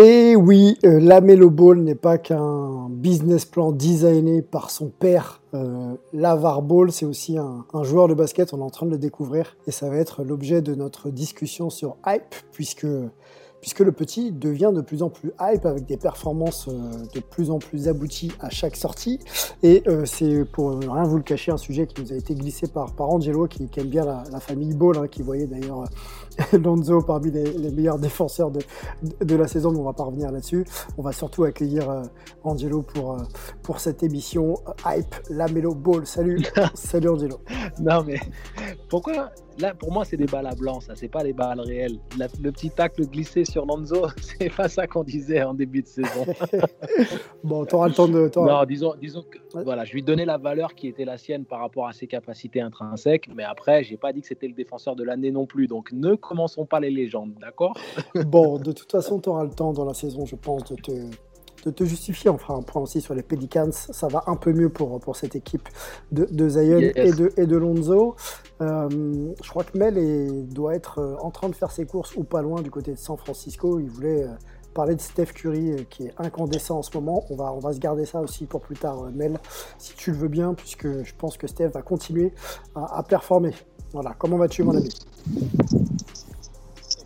[0.00, 5.42] Et oui, euh, la Melo Ball n'est pas qu'un business plan designé par son père,
[5.54, 8.98] euh, Lavar Ball, c'est aussi un, joueur de basket, on est en train de le
[8.98, 12.86] découvrir, et ça va être l'objet de notre discussion sur Hype, puisque
[13.60, 16.72] puisque le petit devient de plus en plus hype avec des performances euh,
[17.14, 19.18] de plus en plus abouties à chaque sortie.
[19.62, 22.68] Et euh, c'est pour rien vous le cacher un sujet qui nous a été glissé
[22.68, 25.84] par, par Angelo qui, aime bien la, famille Ball, hein, qui voyait d'ailleurs
[26.52, 28.60] Lonzo parmi les, les meilleurs défenseurs de,
[29.02, 30.64] de, de la saison, mais on va pas revenir là-dessus.
[30.96, 32.02] On va surtout accueillir euh,
[32.44, 33.18] Angelo pour, euh,
[33.62, 34.54] pour cette émission
[34.86, 36.06] Hype, la Melo Ball.
[36.06, 36.38] Salut,
[36.74, 37.38] salut Angelo.
[37.80, 38.18] Non, mais
[38.88, 39.30] pourquoi
[39.60, 41.98] Là, pour moi, c'est des balles à blanc, ça, c'est pas des balles réelles.
[42.16, 44.06] La- le petit tacle glissé sur Lonzo,
[44.38, 46.24] c'est pas ça qu'on disait en début de saison.
[47.42, 48.30] Bon, t'auras le temps de.
[48.36, 49.64] non, disons, disons que Ouais.
[49.64, 52.60] voilà, je lui donnais la valeur qui était la sienne par rapport à ses capacités
[52.60, 55.66] intrinsèques, mais après, j'ai pas dit que c'était le défenseur de l'année non plus.
[55.66, 57.74] Donc, ne commençons pas les légendes, d'accord
[58.26, 60.92] Bon, de toute façon, tu auras le temps dans la saison, je pense, de te,
[61.64, 62.30] de te justifier.
[62.30, 63.72] On fera un point aussi sur les Pelicans.
[63.72, 65.68] Ça va un peu mieux pour, pour cette équipe
[66.12, 66.92] de, de Zion Yes.
[66.96, 68.14] et, de, et de Lonzo.
[68.60, 68.88] Euh,
[69.42, 72.24] je crois que Mel est- doit être euh, en train de faire ses courses ou
[72.24, 73.78] pas loin du côté de San Francisco.
[73.80, 74.28] Il voulait euh,
[74.74, 77.24] parler de Steph Curry qui est incandescent en ce moment.
[77.30, 79.38] On va, on va se garder ça aussi pour plus tard, Mel,
[79.78, 82.32] si tu le veux bien, puisque je pense que Steph va continuer
[82.76, 83.54] à, à performer.
[83.92, 84.90] Voilà, comment vas-tu, mon ami?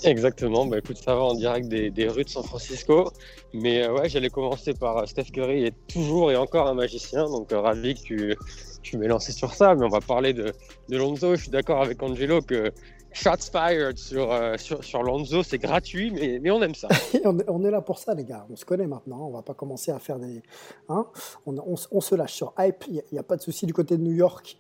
[0.04, 3.10] Exactement, bah écoute, ça va en direct des, des rues de San Francisco.
[3.52, 7.24] Mais euh, ouais, j'allais commencer par euh, Steph Curry est toujours et encore un magicien,
[7.26, 8.36] donc euh, ravi que tu,
[8.82, 9.74] tu m'aies lancé sur ça.
[9.74, 10.52] Mais on va parler de,
[10.88, 11.36] de Lonzo.
[11.36, 12.72] Je suis d'accord avec Angelo que
[13.12, 16.88] shots fired sur, sur, sur Lonzo, c'est gratuit, mais, mais on aime ça.
[17.24, 18.46] on, est- là pour ça, les gars.
[18.50, 19.26] On se connaît maintenant.
[19.28, 20.42] On va pas commencer à faire des.
[20.88, 21.06] Hein
[21.46, 21.54] on,
[21.90, 22.84] on se- lâche sur hype.
[22.88, 24.58] Il n'y a, pas de souci du côté de New York.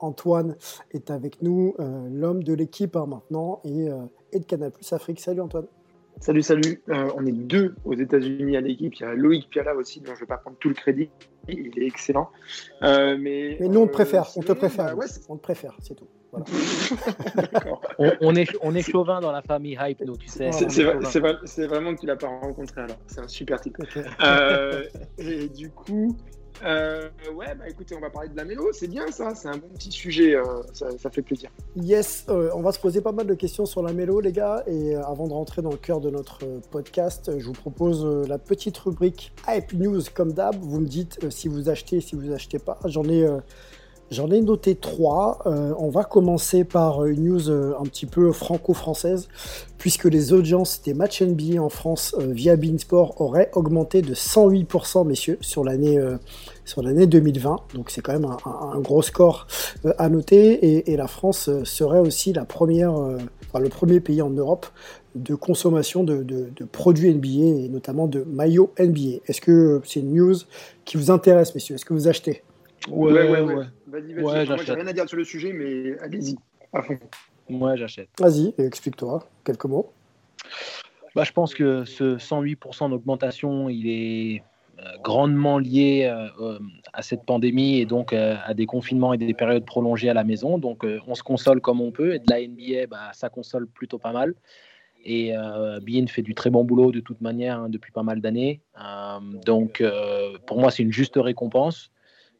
[0.00, 0.56] Antoine
[0.90, 3.88] est avec nous, l'homme de l'équipe hein, maintenant et,
[4.32, 5.20] et de Canal Plus Afrique.
[5.20, 5.66] Salut Antoine.
[6.20, 6.82] Salut, salut.
[6.88, 8.94] Euh, on est deux aux États-Unis à l'équipe.
[8.96, 11.08] Il y a Loïc Piala aussi, dont je ne vais pas prendre tout le crédit.
[11.48, 12.28] Il est excellent.
[12.82, 14.28] Euh, mais, Mais nous, on te euh, préfère.
[14.36, 14.86] On te préfère.
[14.86, 16.06] bah ouais, c'est- on te préfère, c'est tout.
[16.30, 16.46] Voilà.
[17.98, 20.50] On, on est, on est chauvin dans la famille hype, nous, tu sais.
[20.52, 22.96] C'est- vraiment que tu l'as pas rencontré alors.
[23.06, 23.76] C'est un super type.
[24.22, 24.84] Euh,
[25.18, 26.16] et du coup,
[26.64, 28.68] euh, ouais, bah écoutez, on va parler de la mélo.
[28.72, 29.34] C'est bien ça.
[29.34, 30.34] C'est un bon petit sujet.
[30.36, 31.50] euh, ça, fait plaisir.
[31.76, 34.62] Yes, euh, on va se poser pas mal de questions sur la mélo, les gars.
[34.66, 38.78] Et avant de rentrer dans le cœur de notre podcast, je vous propose la petite
[38.78, 40.56] rubrique Hype News comme d'hab.
[40.60, 42.78] Vous me dites si vous achetez, si vous achetez pas.
[42.84, 43.26] J'en ai,
[44.10, 45.40] ai noté trois.
[45.44, 49.28] On va commencer par une news un petit peu franco-française,
[49.78, 55.04] puisque les audiences des matchs NBA en France euh, via Beansport auraient augmenté de 108%,
[55.04, 55.98] messieurs, sur l'année.
[56.64, 59.46] Sur l'année 2020, donc c'est quand même un, un- un gros score
[59.84, 60.52] euh, à noter.
[60.64, 63.18] Et, et la France euh, serait aussi la première, euh,
[63.48, 64.66] enfin, le premier pays en Europe
[65.14, 69.20] de consommation de, de- de produits NBA et notamment de maillots NBA.
[69.26, 70.34] Est-ce que c'est une news
[70.84, 71.74] qui vous intéresse, messieurs?
[71.74, 72.42] Est-ce que vous achetez?
[72.90, 73.54] Ouais, ouais, ouais.
[73.54, 73.64] ouais.
[73.86, 74.24] Vas-y, vas-y.
[74.24, 76.36] Ouais, Moi, j'ai rien à dire sur le sujet, mais allez-y.
[76.72, 76.96] À fond.
[77.48, 78.08] Moi, j'achète.
[78.18, 79.92] Vas-y, explique-toi quelques mots.
[81.14, 84.42] Bah, je pense que ce 108% d'augmentation, il est
[85.02, 86.58] grandement lié euh, euh,
[86.92, 90.24] à cette pandémie et donc euh, à des confinements et des périodes prolongées à la
[90.24, 90.58] maison.
[90.58, 92.14] Donc, euh, on se console comme on peut.
[92.14, 94.34] Et de la NBA, ça console plutôt pas mal.
[95.04, 98.20] Et euh, Bein fait du très bon boulot de toute manière hein, depuis pas mal
[98.20, 98.60] d'années.
[98.80, 101.90] Euh, donc, euh, pour moi, c'est une juste récompense.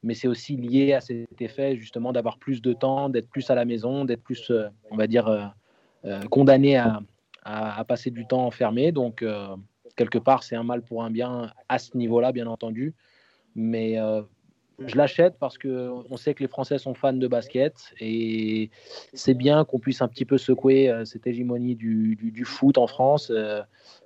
[0.05, 3.55] Mais c'est aussi lié à cet effet justement d'avoir plus de temps, d'être plus à
[3.55, 5.45] la maison, d'être plus, euh, on va dire, euh,
[6.05, 7.01] euh, condamné à,
[7.45, 8.91] à, passer du temps enfermé.
[8.91, 9.55] Donc, euh,
[9.97, 12.95] quelque part, c'est un mal pour un bien à ce niveau-là, bien entendu.
[13.55, 14.23] Mais euh,
[14.87, 18.71] je l'achète parce qu'on sait que les Français sont fans de basket et
[19.13, 22.79] c'est bien qu'on puisse un petit peu secouer euh, cette hégémonie du, du, du foot
[22.79, 23.31] en France.
[23.31, 23.63] Euh,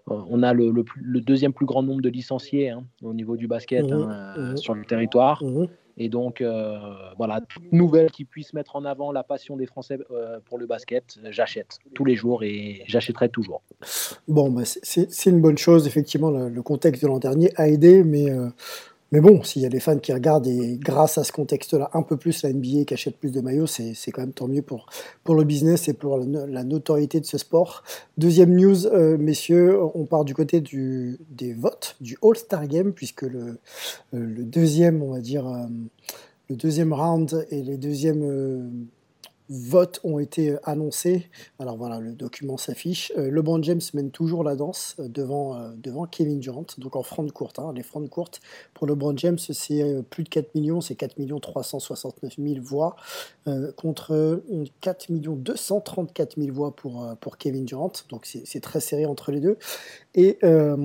[0.06, 3.90] on a le, le, deuxième plus grand nombre de licenciés hein, au niveau du basket
[3.90, 4.56] Mhm, hein, mhm.
[4.56, 5.42] sur le territoire.
[5.42, 5.68] Mhm.
[5.98, 6.78] Et donc, euh,
[7.16, 10.66] voilà, toute nouvelle qui puisse mettre en avant la passion des Français euh, pour le
[10.66, 13.62] basket, j'achète tous les jours et j'achèterai toujours.
[14.28, 15.86] Bon, bah, c'est une bonne chose.
[15.86, 18.48] Effectivement, le, contexte de l'an dernier a aidé, mais euh,
[19.12, 22.02] mais bon, s'il y a des fans qui regardent et grâce à ce contexte-là, un
[22.02, 24.86] peu plus la NBA, qui achète plus de maillots, c'est quand même tant mieux pour,
[25.22, 27.84] pour le business et pour la, notoriété de ce sport.
[28.18, 33.58] Deuxième news, euh, messieurs, on part du côté des votes du All-Star Game, puisque le,
[34.14, 35.66] euh, deuxième, on va dire, euh,
[36.50, 38.88] le deuxième round et les deuxièmes
[39.48, 41.28] votes ont été annoncés.
[41.58, 43.12] Alors voilà, le document s'affiche.
[43.16, 47.02] Euh, LeBron James mène toujours la danse euh, devant, euh, devant Kevin Durant, donc en
[47.02, 47.58] front courte.
[47.58, 47.72] Hein.
[47.74, 48.40] Les fronts courtes
[48.74, 52.96] pour LeBron James, c'est plus de 4 millions, c'est 4 369 000 voix
[53.76, 54.42] contre
[54.80, 57.92] 4 234 000 voix pour, pour Kevin Durant.
[58.10, 59.58] Donc c'est très serré entre les deux.
[60.14, 60.38] Et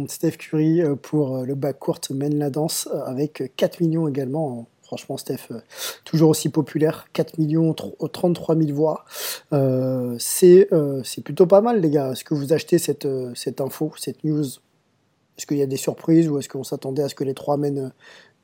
[0.07, 5.61] Steph Curry pour le backcourt mène la danse avec 4 millions également Franchement, Steph, euh,
[6.03, 9.05] toujours aussi populaire, 4 millions, 33 000 voix.
[9.53, 12.11] Euh, euh, c'est plutôt pas mal, les gars.
[12.11, 14.43] Est-ce que vous achetez cette, cette info, cette news?
[14.43, 17.55] Est-ce qu'il y a des surprises ou est-ce qu'on s'attendait à ce que les trois
[17.55, 17.93] mènent,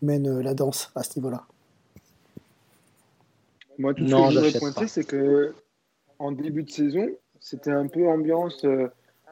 [0.01, 1.43] mènent la danse à ce niveau-là?
[3.77, 5.53] Moi, tout ce que je voudrais pointer, c'est que
[6.17, 7.09] en début de saison,
[7.41, 8.65] c'était un peu ambiance.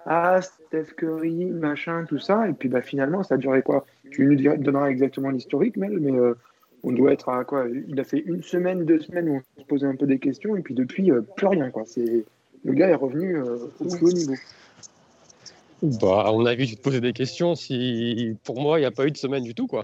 [0.05, 2.49] ah, Steph Curry, machin, tout ça.
[2.49, 3.85] Et puis bah, finalement, ça a duré quoi?
[4.11, 6.11] Tu nous donneras exactement l'historique, Mel, mais
[6.85, 9.65] on doit être à quoi Il a fait une semaine, deux semaines où on se
[9.65, 11.71] posait un peu des questions, et puis depuis, euh, plus rien.
[11.71, 11.83] Quoi.
[11.85, 12.23] C'est,
[12.63, 14.35] le gars est revenu euh, au plus haut niveau.
[15.81, 17.55] Bah, on a vu te poser des questions.
[17.55, 19.67] Si, pour moi, il n'y a pas eu de semaine du tout.
[19.67, 19.83] Quoi.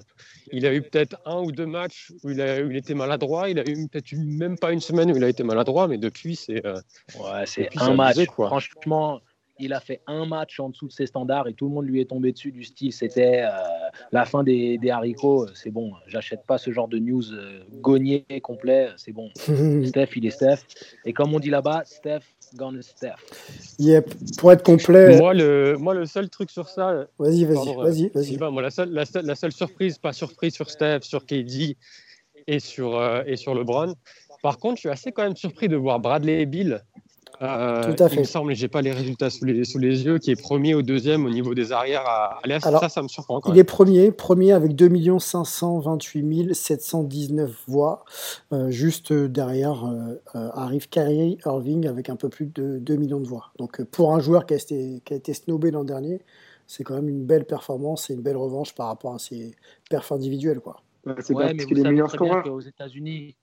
[0.51, 3.49] Il a eu peut-être un ou deux matchs où il, a, il était maladroit.
[3.49, 6.35] Il a eu peut-être même pas une semaine où il a été maladroit, mais depuis,
[6.35, 6.65] c'est.
[6.65, 6.79] Euh,
[7.19, 8.25] ouais, c'est un match.
[8.27, 8.47] quoi.
[8.47, 9.19] Franchement,
[9.61, 12.01] il a fait un match en dessous de ses standards et tout le monde lui
[12.01, 13.49] est tombé dessus du style c'était euh,
[14.11, 15.47] la fin des, haricots.
[15.53, 18.89] C'est bon, j'achète pas ce genre de news euh, gagné complet.
[18.97, 19.29] C'est bon.
[19.85, 20.59] Steph, il est Steph.
[21.05, 22.21] Et comme on dit là-bas, Steph,
[22.55, 23.15] gone Steph.
[23.79, 24.13] Yep.
[24.37, 25.17] Pour être complet.
[25.17, 27.05] Moi, le, moi, le seul truc sur ça.
[27.19, 28.35] Vas-y, vas-y, vas-y.
[28.37, 31.77] Vas moi, la seule, la, seule, la seule surprise, pas surprise sur Steph, sur KD
[32.47, 33.93] et sur, euh, et sur LeBron.
[34.41, 36.83] Par contre, je suis assez quand même surpris de voir Bradley et Bill
[37.41, 38.15] euh, Tout à fait.
[38.15, 40.75] Il me semble, j'ai pas les résultats sous les, sous les yeux, qui est premier
[40.75, 42.59] ou deuxième au niveau des arrières à, l'Est.
[42.59, 43.41] Ça, ça me surprend.
[43.47, 48.05] il est premier, premier avec 2 528 719 voix.
[48.53, 53.27] Euh, juste derrière euh, arrive Kyrie Irving avec un peu plus de 2 millions de
[53.27, 53.51] voix.
[53.57, 56.21] Donc pour un joueur qui a été, qui a été snobé l'an dernier,
[56.67, 59.55] c'est quand même une belle performance et une belle revanche par rapport à ses
[59.89, 60.59] perfs individuels.
[60.59, 60.81] Quoi.
[61.19, 63.35] c'est ouais, mais vous savez très bien qu'aux États-Unis,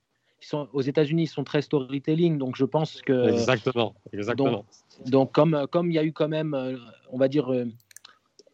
[0.47, 3.29] sont, aux États-Unis, ils sont très storytelling, donc je pense que.
[3.29, 4.65] Exactement, exactement.
[5.05, 6.77] Donc, comme, comme il y a eu quand même, euh,
[7.11, 7.65] on va dire, euh,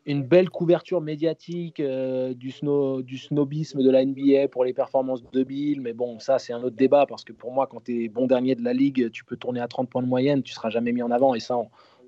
[0.06, 5.24] une belle couverture médiatique euh, du, snow, du snobisme de la NBA pour les performances
[5.32, 8.06] de Bill, mais bon, ça, c'est un autre débat, parce que pour moi, quand tu
[8.06, 10.54] es bon dernier de la ligue, tu peux tourner à 30 points de moyenne, tu
[10.54, 11.58] seras jamais mis en avant, et ça,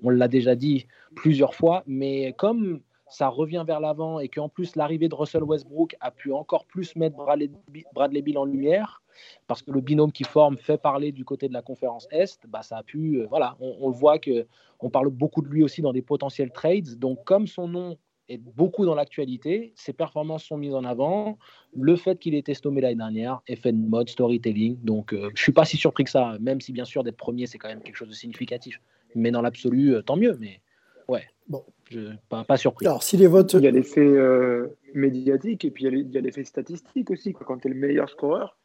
[0.02, 4.76] on l'a déjà dit plusieurs fois, mais comme ça revient vers l'avant et qu'en plus
[4.76, 9.02] l'arrivée de Russell Westbrook a pu encore plus mettre Bradley, Bill en lumière,
[9.46, 12.62] parce que le binôme qui forme fait parler du côté de la conférence Est, bah
[12.62, 14.46] ça a pu, euh, voilà, on, le voit que
[14.80, 16.98] on parle beaucoup de lui aussi dans des potentiels trades.
[16.98, 17.98] Donc comme son nom
[18.28, 21.38] est beaucoup dans l'actualité, ses performances sont mises en avant,
[21.74, 24.78] le fait qu'il ait été stommé l'année dernière, effet de mode, storytelling.
[24.82, 27.46] Donc euh, je suis pas si surpris que ça, même si bien sûr d'être premier
[27.46, 28.80] c'est quand même quelque chose de significatif.
[29.14, 30.36] Mais dans l'absolu, euh, tant mieux.
[30.40, 30.60] Mais
[31.08, 32.86] ouais, bon, je pas, pas surpris.
[32.86, 36.20] Alors si les votes, il y a l'effet euh, médiatique et puis il y a
[36.20, 37.32] l'effet statistique aussi.
[37.32, 38.56] Quand tu es le meilleur scoreur,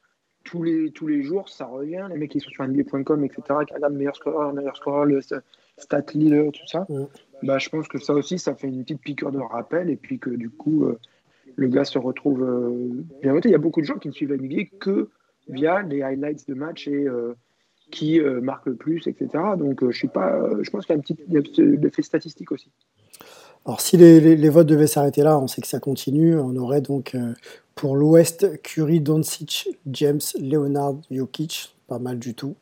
[0.44, 2.08] tous les, tous les jours, ça revient.
[2.10, 6.06] Les mecs qui sont sur NBA.com, etc., qui regardent meilleur scoreur, meilleur scoreur, le stat
[6.14, 6.86] leader, tout ça.
[7.44, 10.20] Bah, je pense que ça aussi, ça fait une petite piqûre de rappel et puis
[10.20, 11.00] que du coup, euh,
[11.56, 13.50] le gars se retrouve euh, bien voté.
[13.50, 15.10] Il y a beaucoup de gens qui ne suivent NBA que
[15.48, 17.08] via les highlights de match et
[17.92, 19.28] qui marquent le plus, etc.
[19.58, 22.72] Donc, je, suis pas, je pense qu'il y a un petit effet statistique aussi.
[23.65, 26.38] Alors si les, votes devaient s'arrêter là, on sait que ça continue.
[26.38, 27.34] On aurait donc euh,
[27.75, 32.55] pour l'Ouest Curry, Doncic, James, Leonard, Jokic, pas mal du tout.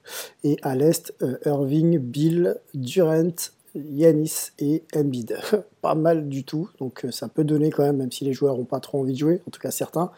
[0.43, 3.33] Et à l'Est, euh, Irving, Bill, Durant,
[3.75, 5.37] Yanis et Embiid.
[5.81, 8.55] pas mal du tout, donc euh, ça peut donner quand même, même si les joueurs
[8.57, 10.11] n'ont pas trop envie de jouer, en tout cas certains,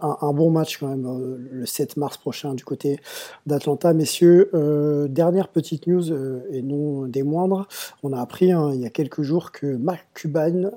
[0.00, 2.98] un, bon match quand même euh, le 7 mars prochain du côté
[3.46, 3.92] d'Atlanta.
[3.92, 6.12] Messieurs, euh, dernière petite news
[6.50, 7.68] et non des moindres,
[8.02, 10.70] on a appris hein, il y a quelques jours que Mark Cuban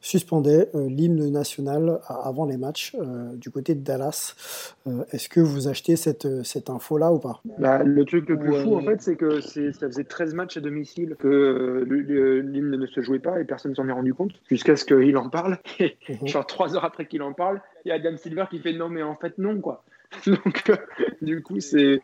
[0.00, 2.96] suspendait l'hymne national avant les matchs
[3.34, 4.34] du côté de Dallas.
[5.12, 7.40] Est-ce que vous achetez cette, cette info-là ou pas?
[7.58, 10.60] Bah, Le truc le plus fou, en fait, c'est que ça faisait 13 matchs à
[10.60, 14.76] domicile que l'hymne ne se jouait pas et personne ne s'en est rendu compte jusqu'à
[14.76, 15.58] ce qu'il en parle.
[15.78, 16.28] Et mhm.
[16.28, 18.88] genre trois heures après qu'il en parle, il y a Adam Silver qui fait non,
[18.88, 19.82] mais en fait, non, quoi.
[20.26, 20.70] Donc,
[21.22, 22.02] du coup, c'est.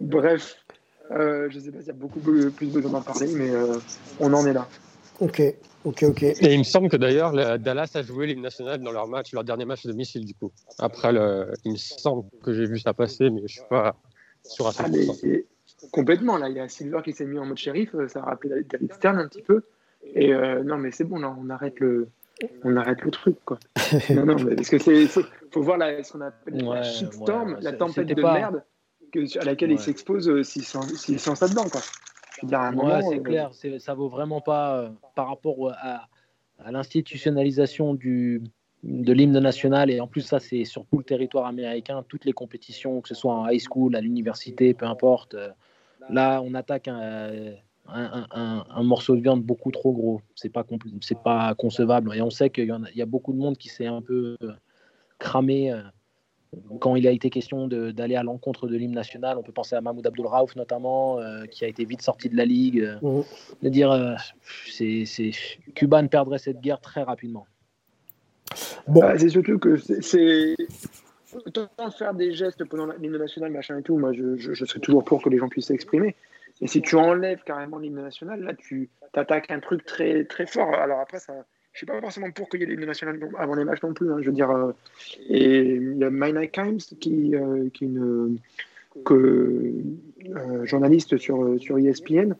[0.00, 0.64] Bref,
[1.10, 3.78] euh, je ne sais pas s'il y a beaucoup plus besoin d'en parler, mais euh,
[4.20, 4.68] on en est là.
[5.20, 5.42] Ok,
[5.84, 6.22] ok, ok.
[6.22, 9.44] Et il me semble que d'ailleurs, Dallas a joué l'hymne national dans leur match, leur
[9.44, 10.50] dernier match de domicile, du coup.
[10.78, 13.96] Après, le, il me semble que j'ai vu ça passer, mais je ne suis pas
[14.44, 14.84] sûr à ça.
[14.86, 16.48] Ah, complètement, là.
[16.48, 18.92] Il y a Silver qui s'est mis en mode shérif, euh, ça a rappelé David
[18.94, 19.62] Stern un petit peu.
[20.14, 20.32] Et
[20.64, 22.08] non, mais c'est bon, là, on arrête le,
[22.64, 23.58] on arrête le truc, quoi.
[24.10, 25.22] non, non, parce que c'est, faut,
[25.62, 28.62] voir la, ce qu'on appelle la shitstorm, la tempête de merde
[29.40, 31.68] à laquelle il s'expose euh, s'il se lance là-dedans.
[31.70, 31.82] Quoi.
[32.48, 36.08] C'est euh, clair, ça vaut vraiment pas euh, par rapport à,
[36.70, 38.42] l'institutionnalisation du,
[38.84, 42.32] de l'hymne national et en plus ça c'est sur tout le territoire américain, toutes les
[42.32, 45.36] compétitions, que ce soit en high school, à l'université, peu importe.
[46.08, 47.54] Là, on attaque un,
[47.88, 50.20] un, morceau de viande beaucoup trop gros.
[50.34, 50.64] C'est pas
[51.00, 53.86] c'est pas concevable et on sait qu'il y, y, a beaucoup de monde qui s'est
[53.86, 54.36] un peu
[55.18, 55.72] cramé
[56.80, 59.80] quand il a été question d'aller à l'encontre de l'hymne national, on peut penser à
[59.80, 62.80] Mahmoud Abdul Raouf notamment, euh, qui a été vite sorti de la ligue.
[62.80, 63.22] Euh,
[63.62, 64.14] de dire, euh,
[64.70, 65.04] c'est,
[65.74, 67.46] Cuban perdrait cette guerre très rapidement.
[68.86, 69.00] Bon.
[69.00, 70.56] Bah, c'est surtout que c'est,
[71.46, 73.96] autant faire des gestes pendant l'hymne national, machin et tout.
[73.96, 76.14] Moi, je, je, serais toujours pour que les gens puissent s'exprimer.
[76.60, 80.74] Et si tu enlèves carrément l'hymne national, là, tu attaques un truc très très fort.
[80.74, 81.32] Alors après, ça
[81.72, 84.12] je suis pas forcément pour qu'il y ait l'hymne national avant les matchs non plus.
[84.12, 84.72] Hein, je veux dire, euh,
[85.28, 88.36] et il y a Mina Kimes qui, euh, qui une
[89.04, 89.72] que,
[90.36, 92.34] euh, journaliste sur, sur ESPN,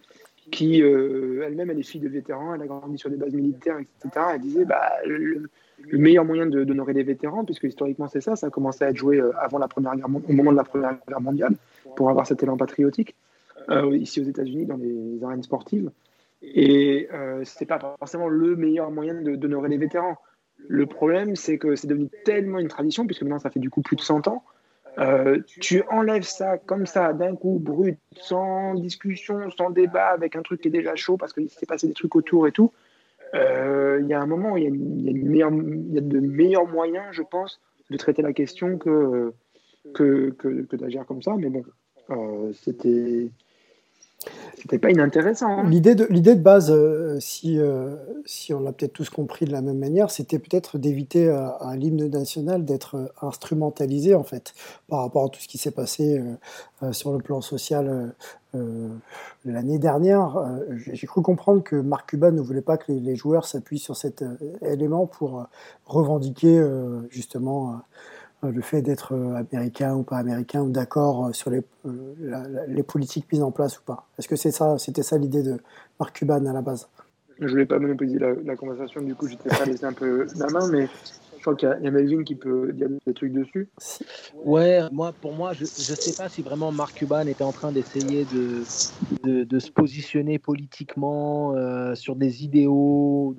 [0.50, 4.26] qui elle-même elle est fille de vétérans, elle a grandi sur des bases militaires, etc.
[4.34, 5.48] Elle disait bah, le,
[5.92, 9.22] meilleur moyen d'honorer les vétérans, puisque historiquement c'est ça, ça a commencé à être joué
[9.40, 11.54] avant la première guerre, au moment de la première guerre mondiale,
[11.96, 13.16] pour avoir cet élan patriotique,
[13.92, 15.90] ici aux États-Unis dans les arènes sportives.
[16.42, 20.16] Et euh, ce n'est pas forcément le meilleur moyen d'honorer les vétérans.
[20.68, 23.82] Le problème, c'est que c'est devenu tellement une tradition, puisque maintenant ça fait du coup
[23.82, 24.44] plus de 100 ans.
[24.98, 30.42] Euh, tu enlèves ça comme ça, d'un coup, brut, sans discussion, sans débat, avec un
[30.42, 32.72] truc qui est déjà chaud parce qu'il s'est passé des trucs autour et tout.
[33.34, 34.68] Euh, il y a un moment où il y,
[35.42, 39.32] a de meilleurs moyens, je pense, de traiter la question que,
[39.94, 41.34] que, que, que d'agir comme ça.
[41.38, 41.64] Mais bon,
[42.52, 43.30] c'était
[44.62, 45.58] c'était pas inintéressant.
[45.58, 45.68] Hein.
[45.68, 49.50] L'idée de, l'idée de base, euh, si, euh, si on l'a peut-être tous compris de
[49.50, 54.54] la même manière, c'était peut-être d'éviter à, l'hymne national d'être instrumentalisé en fait
[54.88, 56.22] par rapport à tout ce qui s'est passé
[56.82, 58.14] euh, sur le plan social
[59.46, 60.60] l'année dernière.
[60.76, 64.22] J'ai cru comprendre que Marc Cuban ne voulait pas que les, joueurs s'appuient sur cet
[64.60, 65.46] élément pour
[65.86, 66.62] revendiquer
[67.08, 67.76] justement euh,
[68.50, 71.62] le fait d'être euh, américain ou pas américain ou d'accord euh, sur les,
[72.68, 74.06] les politiques mises en place ou pas.
[74.18, 75.58] Est-ce que c'était ça l'idée de
[76.00, 76.88] Marc Cuban à la base?
[77.40, 80.26] Je voulais pas monopoliser la, la conversation, du coup, je t'ai pas laissé un peu
[80.36, 80.88] la main, mais
[81.42, 83.68] je crois qu'il y, a Melvin qui peut dire des trucs dessus.
[84.44, 87.72] Ouais, moi, pour moi, je ne sais pas si vraiment Marc Cuban était en train
[87.72, 88.62] d'essayer de,
[89.24, 91.52] de, de, se positionner politiquement
[91.96, 93.36] sur des idéaux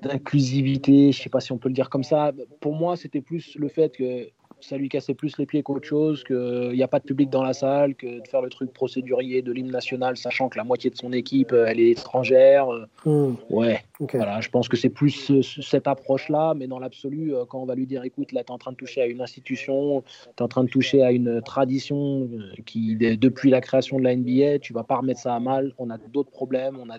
[0.00, 2.32] d'inclusivité, je ne sais pas si on peut le dire comme ça.
[2.60, 4.30] Pour moi, c'était plus le fait que
[4.68, 7.42] ça lui cassait plus les pieds qu'autre chose, qu'il n'y a pas de public dans
[7.42, 10.90] la salle, que de faire le truc procédurier de l'hymne national, sachant que la moitié
[10.90, 12.72] de son équipe, euh, elle est étrangère.
[12.72, 13.36] Euh, hmm.
[13.50, 13.80] Ouais,
[14.12, 17.74] voilà, je pense que c'est plus cette approche-là, mais dans l'absolu, euh, quand on va
[17.74, 20.42] lui dire, écoute, là, tu es en train de toucher à une institution, tu es
[20.42, 22.28] en train de toucher à une tradition
[22.64, 25.90] qui, depuis la création de la NBA, tu vas pas remettre ça à mal, on
[25.90, 26.98] a d'autres problèmes, on a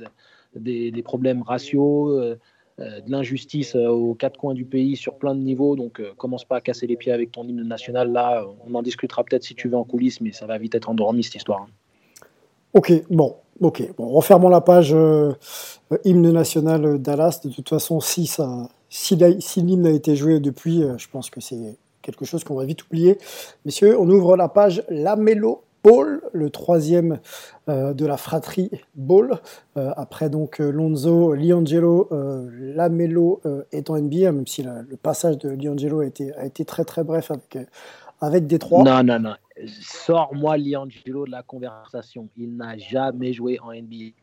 [0.55, 2.39] des, des problèmes raciaux euh,
[2.79, 5.75] de l'injustice euh, aux quatre coins du pays sur plein de niveaux.
[5.75, 8.11] Donc, euh, commence pas à casser les pieds avec ton hymne national.
[8.11, 10.89] Là, on en discutera peut-être si tu veux en coulisses, mais ça va vite être
[10.89, 11.61] endormi cette histoire.
[11.61, 12.25] Hein.
[12.73, 13.95] Ok, bon, ok.
[13.97, 14.93] Bon, refermons la page
[16.03, 17.39] hymne national Dallas.
[17.45, 18.29] De toute façon, si,
[18.89, 19.15] si
[19.61, 23.17] l'hymne a été joué depuis, je pense que c'est quelque chose qu'on va vite oublier.
[23.63, 27.19] Messieurs, on ouvre la page Lamelo Ball, le troisième
[27.69, 29.39] euh, de la fratrie Ball,
[29.77, 35.99] euh, après donc euh, Lonzo, Liangelo, Lamelo étant NBA, même si le passage de Liangelo
[35.99, 37.57] a été, a été très très bref avec,
[38.19, 38.83] avec Détroit.
[38.83, 39.35] Non, non, non.
[39.67, 42.27] Sors-moi Liangelo de la conversation.
[42.35, 44.13] Il n'a jamais joué en NBA.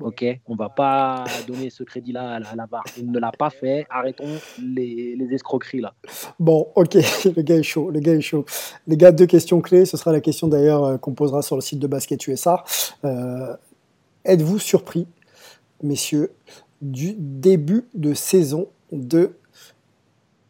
[0.00, 2.84] Ok, on va pas donner ce crédit-là à, la barre.
[2.96, 3.86] Il ne l'a pas fait.
[3.90, 5.94] Arrêtons les, escroqueries là.
[6.38, 6.94] Bon, ok,
[7.36, 7.90] le gars est chaud.
[7.90, 8.44] Le gars est chaud.
[8.86, 9.84] Les gars, deux questions clés.
[9.84, 12.64] Ce sera la question d'ailleurs euh, qu'on posera sur le site de Basket USA.
[13.04, 13.56] Euh,
[14.24, 15.06] êtes-vous surpris,
[15.82, 16.32] messieurs,
[16.80, 19.32] du début de saison de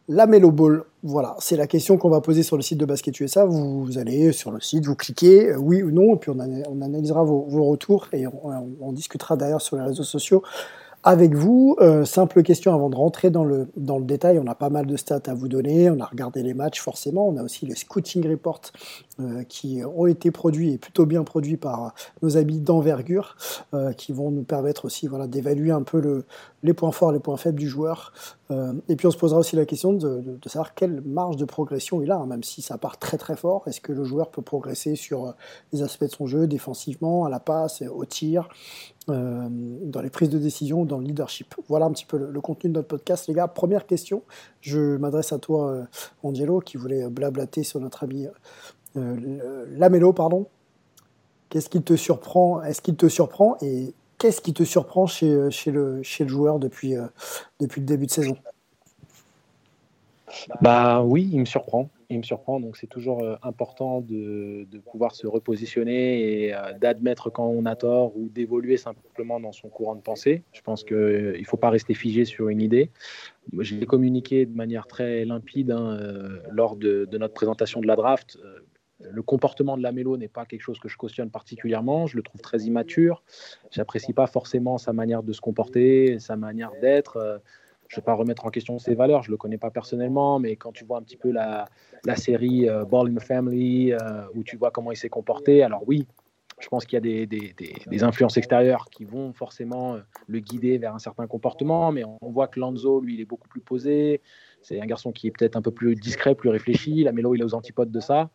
[0.09, 0.83] la Melo Ball.
[1.03, 3.45] Voilà, c'est la question qu'on va poser sur le site de Basket USA.
[3.45, 7.45] Vous, allez sur le site, vous cliquez oui ou non, et puis on, analysera vos,
[7.69, 10.43] retours et on, discutera d'ailleurs sur les réseaux sociaux
[11.03, 11.77] avec vous.
[11.79, 13.67] Euh, simple question avant de rentrer dans le,
[14.01, 14.39] détail.
[14.39, 15.89] On a pas mal de stats à vous donner.
[15.89, 17.27] On a regardé les matchs forcément.
[17.27, 18.61] On a aussi les scouting reports
[19.21, 23.37] euh, qui ont été produits et plutôt bien produits par nos amis d'envergure
[23.73, 26.25] euh, qui vont nous permettre aussi voilà, d'évaluer un peu le,
[26.63, 28.11] les points forts, les points faibles du joueur.
[28.87, 32.09] Et puis on se posera aussi la question de, savoir quelle marge de progression il
[32.09, 33.67] a, hein, même si ça part très très fort.
[33.67, 35.35] Est-ce que le joueur peut progresser sur
[35.71, 38.49] les aspects de son jeu, défensivement, à la passe, au tir
[39.09, 41.53] euh, dans les prises de décision, dans le leadership?
[41.67, 43.27] Voilà un petit peu le, contenu de notre podcast.
[43.27, 44.23] Les gars, première question,
[44.61, 45.83] je m'adresse à toi, euh,
[46.23, 48.27] Angelo, qui voulait blablater sur notre ami
[48.97, 50.47] euh, Lamelo, pardon.
[51.49, 52.61] Qu'est-ce qui te surprend?
[52.61, 53.57] Est-ce qu'il te surprend?
[54.19, 56.95] Qu'est-ce qui te surprend chez, chez, le, joueur depuis,
[57.59, 58.37] depuis le début de saison?
[60.61, 62.59] Bah oui, il me surprend il me surprend.
[62.59, 67.75] Donc, c'est toujours euh, important de, pouvoir se repositionner et euh, d'admettre quand on a
[67.75, 70.43] tort ou d'évoluer simplement dans son courant de pensée.
[70.51, 72.89] Je pense qu'il euh, ne faut pas rester figé sur une idée.
[73.59, 75.97] J'ai communiqué de manière très limpide hein,
[76.51, 78.37] lors de, notre présentation de la draft.
[78.99, 82.07] Le comportement de la Mélo n'est pas quelque chose que je cautionne particulièrement.
[82.07, 83.23] Je le trouve très immature.
[83.71, 87.41] J'apprécie pas forcément sa manière de se comporter, sa manière d'être
[87.89, 90.55] je ne vais pas remettre en question ses valeurs, je le connais pas personnellement, mais
[90.55, 91.67] quand tu vois un petit peu la,
[92.15, 93.97] série euh, Ball in the Family, euh,
[94.35, 96.07] où tu vois comment il s'est comporté, alors oui,
[96.59, 100.93] je pense qu'il y a des, influences extérieures qui vont forcément euh, le guider vers
[100.93, 104.21] un certain comportement, mais on, voit que Lanzo, lui, il est beaucoup plus posé.
[104.61, 107.03] C'est un garçon qui est peut-être un peu plus discret, plus réfléchi.
[107.03, 108.29] La Mélo, il est aux antipodes de ça.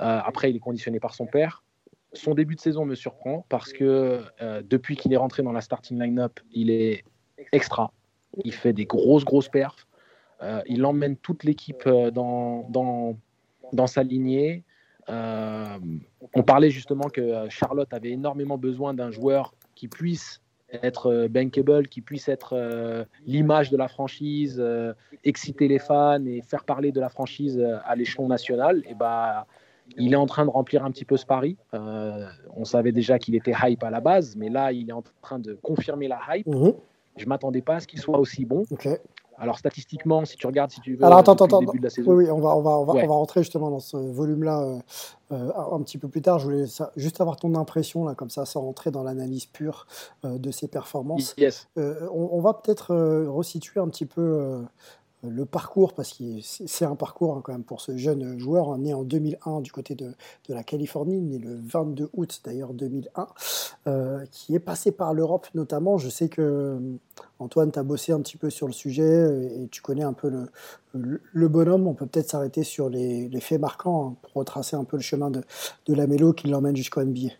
[0.00, 1.62] Après, il est conditionné par son père.
[2.12, 4.22] Son début de saison me surprend parce que
[4.62, 7.04] depuis qu'il est rentré dans la starting line-up, il est
[7.52, 7.92] extra.
[8.44, 9.86] Il fait des grosses, grosses perfs.
[10.42, 13.18] Euh, il emmène toute l'équipe euh, dans, dans,
[13.72, 14.64] dans, sa lignée.
[15.08, 15.78] Euh,
[16.34, 20.40] on parlait justement que Charlotte avait énormément besoin d'un joueur qui puisse
[20.82, 24.64] être bankable, qui puisse être l'image de la franchise,
[25.24, 28.84] exciter les fans et faire parler de la franchise à l'échelon national.
[28.88, 29.48] Et bah,
[29.96, 31.56] il est en train de remplir un petit peu ce pari.
[31.72, 35.38] on savait déjà qu'il était hype à la base, mais là, il est en train
[35.38, 36.46] de confirmer la hype.
[36.46, 36.74] Mhm.
[37.16, 38.64] Je m'attendais pas à ce qu'il soit aussi bon.
[39.40, 42.12] Alors statistiquement, si tu regardes, si tu veux, Alors, attends, attends, début de la saison.
[42.12, 44.62] Oui, oui, on va, on va, on va, on va rentrer justement dans ce volume-là
[44.62, 44.78] euh,
[45.32, 46.38] euh, un petit peu plus tard.
[46.38, 49.86] Je voulais juste avoir ton impression là, comme ça, sans rentrer dans l'analyse pure
[50.26, 51.34] euh, de ses performances.
[51.38, 51.68] Yes.
[51.76, 52.94] On, va peut-être
[53.28, 54.62] resituer un petit peu
[55.22, 58.78] le parcours, parce que c'est un parcours hein, quand même pour ce jeune joueur, hein,
[58.78, 60.12] né en 2001 du côté de,
[60.48, 63.26] la Californie, né le 22 août d'ailleurs 2001,
[63.86, 65.98] euh, qui est passé par l'Europe notamment.
[65.98, 66.78] Je sais que euh,
[67.38, 70.30] Antoine, tu as bossé un petit peu sur le sujet et tu connais un peu
[70.30, 71.86] le, le, bonhomme.
[71.86, 75.30] On peut peut-être s'arrêter sur les, faits marquants hein, pour retracer un peu le chemin
[75.30, 75.42] de,
[75.86, 77.30] de qui l'emmène jusqu'au NBA.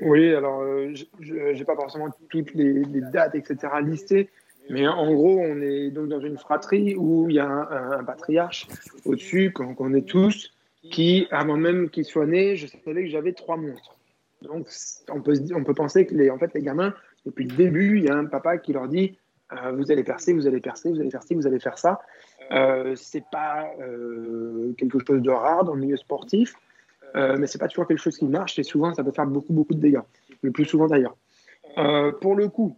[0.00, 3.56] Oui, alors euh, je n'ai pas forcément toutes les, les dates, etc.
[3.82, 4.30] listées.
[4.70, 8.66] Mais en gros, on est donc dans une fratrie où il y a un, patriarche
[9.04, 10.52] au-dessus, qu'on connaît tous,
[10.90, 13.96] qui, avant même qu'il soit né, je savais que j'avais trois monstres.
[14.42, 14.68] Donc,
[15.10, 16.94] on peut, on peut penser que les, fait, les gamins,
[17.26, 19.18] depuis le début, il y a un papa qui leur dit
[19.52, 22.00] euh, Vous allez percer, vous allez percer, vous allez faire ci, vous allez faire ça.
[22.50, 26.54] Euh, c'est pas euh, quelque chose de rare dans le milieu sportif,
[27.14, 29.52] euh, mais c'est pas toujours quelque chose qui marche et souvent ça peut faire beaucoup,
[29.52, 30.00] beaucoup de dégâts.
[30.42, 31.16] Le plus souvent d'ailleurs.
[32.20, 32.76] pour le coup,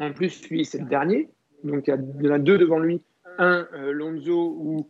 [0.00, 1.28] en plus, lui, c'est le dernier.
[1.64, 3.00] Donc, il y, en a deux devant lui.
[3.38, 4.88] Un, euh, Lonzo, où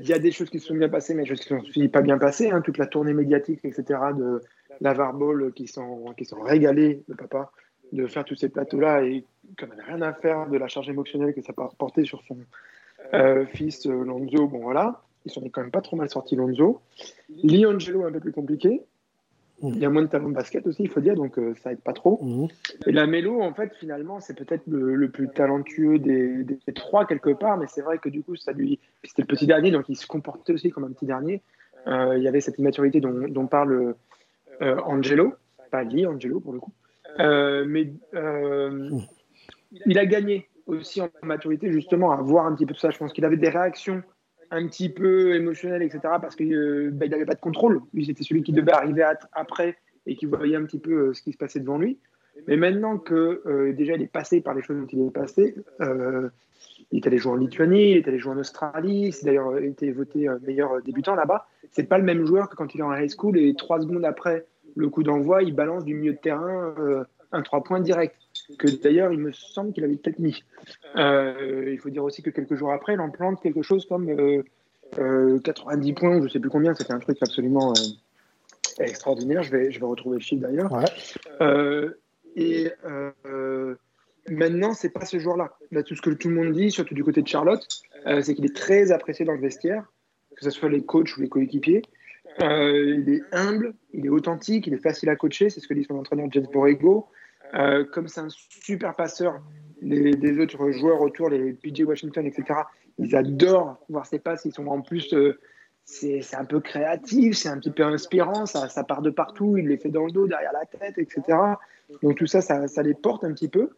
[0.00, 1.60] il y a des choses qui se sont bien passées, mais des choses qui ne
[1.60, 2.50] sont pas bien passées.
[2.50, 2.60] Hein.
[2.60, 4.40] toute la tournée médiatique, etc., de
[4.80, 7.52] Lavar Ball qui sont, qui le papa,
[7.92, 9.24] de faire tous ces plateaux-là et
[9.58, 12.38] qu'on n'avait rien à faire de la charge émotionnelle que ça porter sur son
[13.12, 14.48] euh, fils euh, Lonzo.
[14.48, 15.02] Bon, voilà.
[15.26, 16.80] Ils sont quand même pas trop mal sortis, Lonzo.
[17.42, 18.82] Liangelo, un peu plus compliqué.
[19.62, 21.72] Il y a moins de talent de basket aussi, il faut dire, donc euh, ça
[21.72, 22.22] aide pas trop.
[22.22, 22.48] Mhm.
[22.86, 27.56] Et la Mélo, en fait, finalement, c'est peut-être le, plus talentueux des, trois quelque part,
[27.56, 30.06] mais c'est vrai que du coup, ça lui, c'était le petit dernier, donc il se
[30.06, 31.40] comportait aussi comme un petit dernier.
[31.86, 33.94] Euh, il y avait cette immaturité dont, parle
[34.60, 35.34] euh, Angelo,
[35.70, 36.72] pas lui, Angelo pour le coup.
[37.18, 37.92] mais
[39.86, 42.90] il a gagné aussi en maturité justement à voir un petit peu tout ça.
[42.90, 44.02] Je pense qu'il avait des réactions
[44.54, 46.00] un petit peu émotionnel, etc.
[46.20, 47.80] Parce qu'il euh, bah, n'avait pas de contrôle.
[47.92, 51.22] Lui, c'était celui qui devait arriver après et qui voyait un petit peu euh, ce
[51.22, 51.98] qui se passait devant lui.
[52.48, 55.54] Mais maintenant que euh, déjà il est passé par les choses dont il est passé,
[56.90, 59.92] il est allé jouer en Lituanie, il est allé jouer en Australie, c'est d'ailleurs été
[59.92, 61.46] voté meilleur débutant là-bas.
[61.70, 64.04] C'est pas le même joueur que quand il est en high school et trois secondes
[64.04, 66.74] après le coup d'envoi, il balance du milieu de terrain
[67.30, 68.16] un trois points direct.
[68.58, 70.42] Que d'ailleurs, il me semble qu'il avait peut-être mis.
[70.96, 74.06] Euh, il faut dire aussi que quelques jours après, il en plante quelque chose comme
[74.96, 77.72] 90 points, je ne sais plus combien, c'était un truc absolument
[78.78, 79.42] extraordinaire.
[79.42, 80.70] Je vais, je vais retrouver le chiffre d'ailleurs.
[82.36, 82.70] et
[84.28, 85.56] maintenant, c'est pas ce joueur-là.
[85.70, 87.66] Là, tout ce que tout le monde dit, surtout du côté de Charlotte,
[88.22, 89.84] c'est qu'il est très apprécié dans le vestiaire,
[90.36, 91.82] que ce soit les coachs ou les coéquipiers.
[92.42, 95.74] Euh, il est humble, il est authentique, il est facile à coacher, c'est ce que
[95.74, 97.06] dit son entraîneur James Borrego.
[97.54, 99.40] Euh, comme c'est un super passeur,
[99.80, 102.60] les, autres joueurs autour, les PJ Washington, etc.,
[102.98, 104.44] ils adorent voir ses passes.
[104.44, 105.38] Ils sont en plus, euh,
[105.84, 109.76] c'est un peu créatif, c'est un petit peu inspirant, ça, part de partout, il les
[109.76, 111.38] fait dans le dos, derrière la tête, etc.
[112.02, 113.70] Donc tout ça, ça, les porte un petit peu.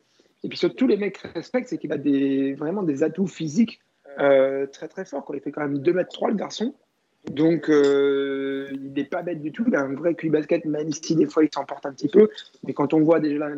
[0.45, 3.81] Et puis surtout, les mecs respectent, c'est qu'il a des, vraiment des atouts physiques
[4.17, 5.31] très très forts.
[5.35, 6.75] Il fait quand même 2 mètres 3 le garçon.
[7.31, 9.65] Donc, euh, il n'est pas bête du tout.
[9.67, 12.29] Il a un vrai QI basket, même si des fois il s'emporte un petit peu.
[12.65, 13.49] Mais quand on voit déjà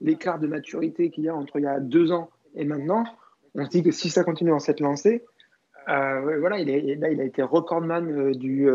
[0.00, 3.04] l'écart de maturité qu'il y a entre il y a deux ans et maintenant,
[3.54, 5.24] on se dit que si ça continue dans cette lancée,
[5.88, 8.68] euh, voilà, il là, il a été recordman euh, du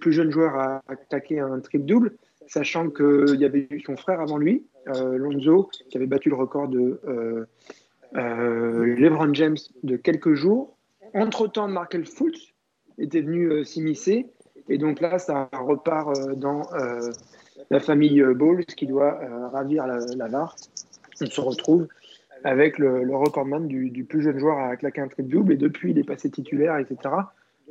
[0.00, 2.12] plus jeune joueur à attaquer un triple double,
[2.46, 6.68] sachant qu'il y avait eu son frère avant lui, Lonzo, qui avait battu le record
[6.68, 7.00] de
[8.14, 10.76] LeBron James de quelques jours.
[11.14, 12.51] Entre-temps, Markel Fultz,
[12.98, 14.26] était venu euh, s'immiscer.
[14.68, 17.10] Et donc là, ça repart euh, dans euh,
[17.70, 19.20] la famille Bowles qui doit
[19.52, 20.54] ravir la, la
[21.20, 21.88] On se retrouve
[22.44, 25.98] avec le, recordman du, plus jeune joueur à claquer un triple double et depuis il
[25.98, 26.96] est passé titulaire, etc.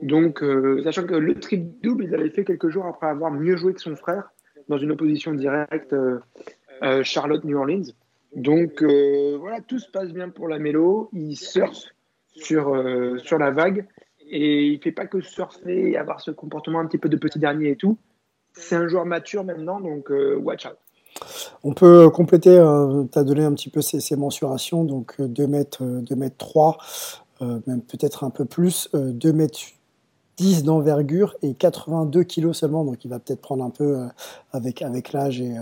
[0.02, 0.44] Donc,
[0.84, 3.82] sachant que le triple double, il avait fait quelques jours après avoir mieux joué que
[3.82, 4.32] son frère
[4.70, 5.94] dans une opposition directe
[7.04, 7.92] Charlotte New Orleans.
[8.36, 11.10] Donc voilà, tout se passe bien pour la Mélo.
[11.12, 11.84] Il surfe
[12.34, 13.86] sur, sur la vague
[14.32, 17.38] et il fait pas que surfer et avoir ce comportement un petit peu de petit
[17.38, 17.98] dernier et tout.
[18.54, 20.78] C'est un joueur mature maintenant, donc euh, watch out.
[21.64, 25.48] On peut compléter, euh, tu as donné un petit peu ces, mensurations, donc 2 euh,
[25.48, 26.78] mètres, 2 mètres 3,
[27.42, 29.60] même peut-être un peu plus, 2 mètres
[30.38, 34.08] 10 d'envergure et 82 kilos seulement, donc il va peut-être prendre un peu
[34.54, 35.56] avec, avec l'âge et,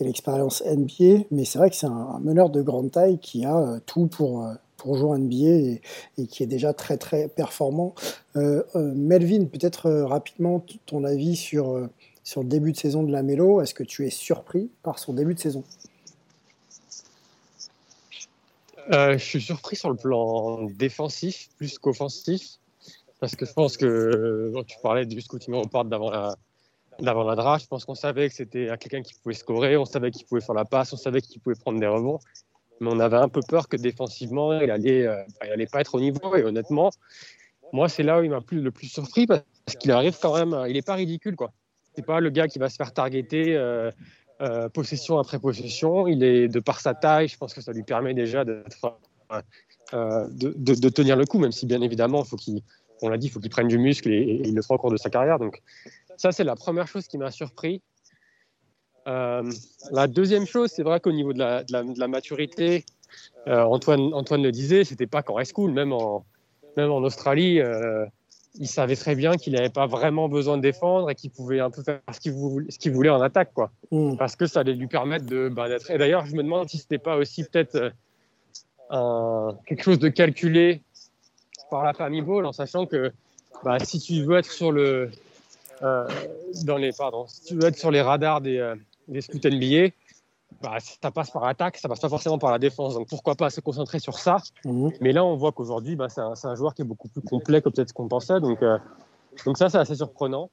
[0.00, 4.06] l'expérience NBA, mais c'est vrai que c'est un, meneur de grande taille qui a tout
[4.06, 4.46] pour
[4.82, 5.80] pour jouer NBA
[6.18, 7.94] et, qui est déjà très très performant.
[8.36, 11.88] Euh, euh, Melvin, peut-être euh, rapidement ton avis sur,
[12.24, 13.60] sur le début de saison de la Mélo.
[13.62, 15.62] Est-ce que tu es surpris par son début de saison?
[18.90, 22.58] Je suis surpris sur le plan défensif plus qu'offensif.
[23.20, 26.34] Parce que je pense que tu parlais du scouting report d'avant la,
[26.98, 27.64] d'avant la draft.
[27.64, 30.56] Je pense qu'on savait que c'était quelqu'un qui pouvait scorer, on savait qu'il pouvait faire
[30.56, 32.18] la passe, on savait qu'il pouvait prendre des rebonds
[32.82, 36.34] mais on avait un peu peur que défensivement, euh, il allait pas être au niveau.
[36.36, 36.90] Et honnêtement,
[37.72, 39.44] moi, c'est là où il m'a le plus surpris parce
[39.78, 41.52] qu'il arrive quand même, il n'est pas ridicule, quoi.
[41.94, 43.90] C'est pas le gars qui va se faire targeter euh,
[44.40, 46.08] euh, possession après possession.
[46.08, 48.64] Il est de par sa taille, je pense que ça lui permet déjà de,
[49.92, 52.62] de, tenir le coup, même si bien évidemment, faut qu'il,
[53.02, 54.78] on l'a dit, il faut qu'il prenne du muscle et, et, il le fera au
[54.78, 55.38] cours de sa carrière.
[55.38, 55.62] Donc
[56.16, 57.80] ça, c'est la première chose qui m'a surpris.
[59.06, 59.50] Euh,
[59.90, 62.84] la deuxième chose, c'est vrai qu'au niveau de la, de la, maturité,
[63.48, 66.24] euh, Antoine, Antoine le disait, c'était pas qu'en high school, même en,
[66.76, 68.06] même en Australie, euh,
[68.54, 71.70] il savait très bien qu'il n'avait pas vraiment besoin de défendre et qu'il pouvait un
[71.70, 73.70] peu faire ce qu'il voulait, ce qu'il voulait en attaque, quoi.
[73.90, 74.16] Mm.
[74.16, 75.90] Parce que ça allait lui permettre de, bah, d'être.
[75.90, 77.92] Et d'ailleurs, je me demande si c'était pas aussi peut-être
[79.66, 80.82] quelque chose de calculé
[81.70, 83.10] par la famille Ball, en sachant que
[83.64, 85.10] bah, si tu veux être sur le,
[85.80, 88.74] dans les, pardon, si tu veux être sur les radars des
[89.12, 89.90] les scouts NBA,
[90.60, 92.94] bah, ça passe par attaque, ça passe pas forcément par la défense.
[92.94, 94.38] Donc pourquoi pas se concentrer sur ça?
[94.64, 94.92] Mhm.
[95.00, 97.68] Mais là, on voit qu'aujourd'hui, bah, c'est un, joueur qui est beaucoup plus complet que
[97.68, 98.40] peut-être ce qu'on pensait.
[98.40, 98.78] Donc, euh,
[99.46, 100.50] donc ça, c'est assez surprenant.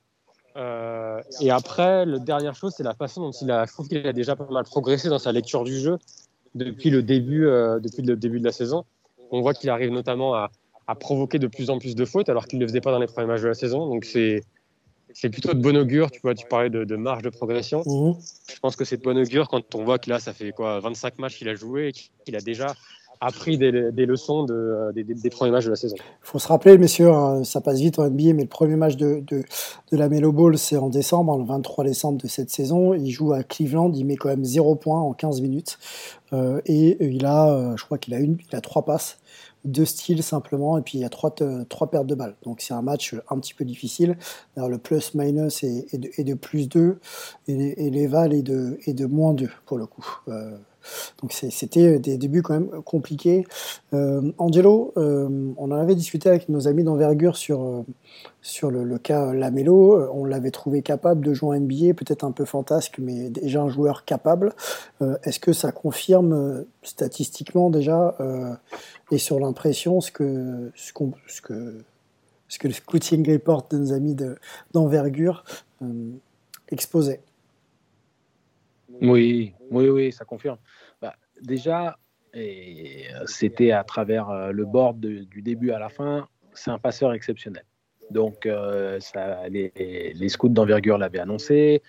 [0.55, 3.65] Euh, et après, la dernière chose, c'est la façon dont il a.
[3.65, 5.99] Je trouve qu'il a déjà pas mal progressé dans sa lecture du jeu
[6.55, 8.85] depuis le début, euh, depuis le début de la saison.
[9.31, 10.49] On voit qu'il arrive notamment à,
[10.87, 12.97] à, provoquer de plus en plus de fautes, alors qu'il ne le faisait pas dans
[12.97, 13.87] les premiers matchs de la saison.
[13.87, 14.41] Donc c'est
[15.13, 16.11] c'est plutôt de bon augure.
[16.11, 17.83] Tu, vois, tu parlais de, marge de progression.
[17.85, 18.15] Mhm.
[18.53, 20.79] Je pense que c'est de bon augure quand on voit que là, ça fait quoi,
[20.79, 22.73] 25 matchs qu'il a joué et qu'il a déjà
[23.21, 23.71] appris des,
[24.05, 25.97] leçons de, des, premiers matchs de la saison.
[25.99, 28.95] Il faut se rappeler, messieurs, hein, ça passe vite en NBA, mais le premier match
[28.95, 29.43] de, de,
[29.91, 32.93] la Melo Ball, c'est en décembre, le 23 décembre de cette saison.
[32.93, 35.79] Il joue à Cleveland, il met quand même 0 points en 15 minutes.
[36.31, 39.19] Euh, et il a, euh, je crois qu'il a, une, il a trois passes
[39.65, 41.33] deux styles simplement, et puis il y a trois,
[41.67, 42.35] trois pertes de balles.
[42.43, 44.17] Donc c'est un match un petit peu difficile.
[44.55, 46.99] le plus-minus est, de, plus 2,
[47.47, 50.05] et, et est de, est de moins 2 pour le coup.
[50.27, 50.57] Euh,
[51.21, 53.45] donc c'était des débuts quand même compliqués.
[54.37, 57.83] Angelo, on en avait discuté avec nos amis d'envergure sur,
[58.41, 60.09] sur le, cas Lamelo.
[60.13, 63.69] On l'avait trouvé capable de jouer en NBA, peut-être un peu fantasque, mais déjà un
[63.69, 64.53] joueur capable.
[65.23, 68.15] Est-ce que ça confirme statistiquement déjà
[69.11, 71.83] et sur l'impression ce que, ce, que,
[72.47, 74.15] ce que le scouting report de nos amis
[74.73, 75.43] d'envergure
[76.69, 77.21] exposait?
[79.01, 80.57] Oui, oui, oui, ça confirme.
[81.01, 81.97] Bah, déjà,
[83.25, 87.63] c'était à travers euh, le board du début à la fin, c'est un passeur exceptionnel.
[88.11, 91.81] Donc, euh, ça, les, scouts d'envergure l'avaient annoncé.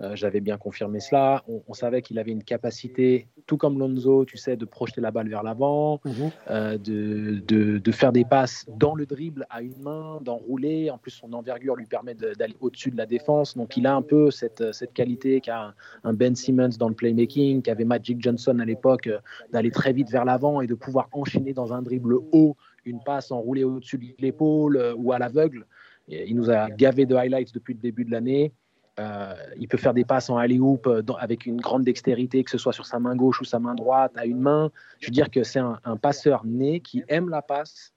[0.00, 1.42] Euh, j'avais bien confirmé cela.
[1.48, 5.28] On, savait qu'il avait une capacité, tout comme Lonzo, tu sais, de projeter la balle
[5.28, 6.30] vers l'avant, mhm.
[6.50, 10.90] euh, de, de, de, faire des passes dans le dribble à une main, d'enrouler.
[10.90, 13.56] En plus, son envergure lui permet d'aller au-dessus de la défense.
[13.56, 17.62] Donc, il a un peu cette, cette qualité qu'a un, Ben Simmons dans le playmaking,
[17.62, 19.18] qu'avait Magic Johnson à l'époque, euh,
[19.52, 23.32] d'aller très vite vers l'avant et de pouvoir enchaîner dans un dribble haut une passe
[23.32, 25.66] enroulée au-dessus de l'épaule ou à l'aveugle.
[26.08, 28.52] Il nous a gavé de highlights depuis le début de l'année.
[28.98, 32.58] Euh, il peut faire des passes en alley-oop euh, avec une grande dextérité, que ce
[32.58, 34.70] soit sur sa main gauche ou sa main droite, à une main.
[34.98, 37.92] Je veux dire que c'est un, passeur né qui aime la passe.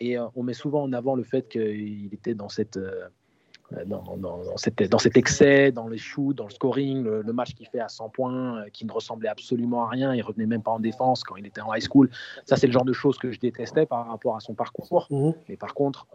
[0.00, 2.78] Et euh, on met souvent en avant le fait qu'il était dans cette,
[3.86, 7.80] dans, dans, dans, cet excès, dans les shoots, dans le scoring, le, match qu'il fait
[7.80, 10.14] à 100 points, qui ne ressemblait absolument à rien.
[10.14, 12.10] Il revenait même pas en défense quand il était en high school.
[12.44, 15.06] Ça, c'est le genre de choses que je détestais par rapport à son parcours.
[15.10, 15.30] Mmh.
[15.48, 16.06] Mais par contre,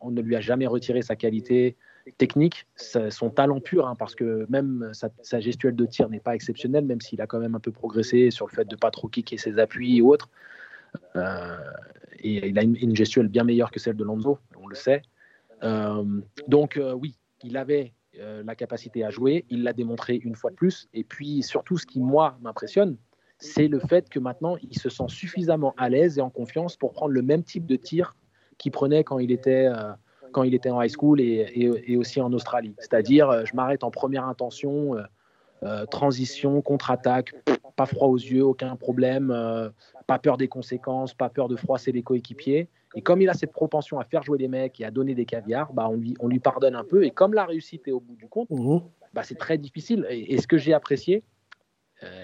[0.00, 1.76] on, ne lui a jamais retiré sa qualité
[2.18, 6.84] technique, son talent pur, hein, parce que même sa, gestuelle de tir n'est pas exceptionnelle,
[6.84, 9.08] même s'il a quand même un peu progressé sur le fait de ne pas trop
[9.08, 10.28] kicker ses appuis ou autres.
[11.16, 11.56] Euh,
[12.18, 15.02] et il a une, gestuelle bien meilleure que celle de Lonzo, on le sait.
[15.64, 16.04] Euh,
[16.48, 17.92] donc euh, oui, il avait
[18.44, 20.86] la capacité à jouer, il l'a démontré une fois de plus.
[20.94, 22.96] Et puis surtout, ce qui moi m'impressionne,
[23.38, 26.92] c'est le fait que maintenant il se sent suffisamment à l'aise et en confiance pour
[26.92, 28.14] prendre le même type de tir
[28.56, 29.68] qu'il prenait quand il était
[30.34, 32.74] quand il était en high school et, aussi en Australie.
[32.78, 35.02] C'est-à-dire, euh, je m'arrête en première intention, euh,
[35.62, 37.32] euh, transition, contre-attaque,
[37.76, 39.34] pas froid aux yeux, aucun problème,
[40.06, 42.68] pas peur des conséquences, pas peur de froisser les coéquipiers.
[42.94, 45.24] Et comme il a cette propension à faire jouer des mecs et à donner des
[45.24, 47.04] caviars, bah on, lui, on lui pardonne un peu.
[47.04, 48.78] Et comme la réussite est au bout du compte, mmh.
[49.12, 50.06] bah c'est très difficile.
[50.10, 51.24] Et, ce que j'ai apprécié,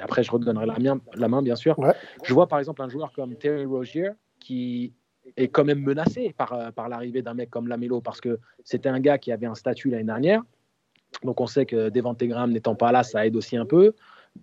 [0.02, 1.76] après je redonnerai la, la main bien sûr,
[2.22, 4.92] je vois par exemple un joueur comme Terry Rozier qui
[5.37, 8.88] est quand même menacé par, euh, par l'arrivée d'un mec comme Lamelo parce que c'était
[8.88, 10.42] un gars qui avait un statut l'année dernière.
[11.22, 13.94] Donc on sait que Devante Graham n'étant pas là, ça aide aussi un peu.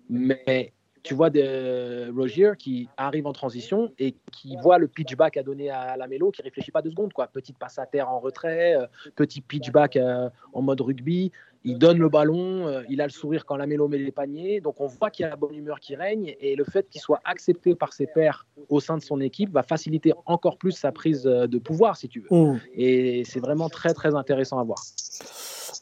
[0.09, 5.43] Mais tu vois de Rogier qui arrive en transition et qui voit le pitchback à
[5.43, 7.13] donner à Lamelo, qui réfléchit pas deux secondes.
[7.13, 7.27] Quoi.
[7.27, 11.31] Petite passe à terre en retrait, euh, petit pitchback euh, en mode rugby
[11.67, 14.61] il donne le ballon, euh, il a le sourire quand la mélo met les paniers.
[14.61, 17.01] Donc on voit qu'il y a la bonne humeur qui règne et le fait qu'il
[17.01, 20.93] soit accepté par ses pairs au sein de son équipe va faciliter encore plus sa
[20.93, 22.37] prise euh, de pouvoir, si tu veux.
[22.37, 22.59] Mm.
[22.73, 24.79] Et c'est vraiment très très intéressant à voir.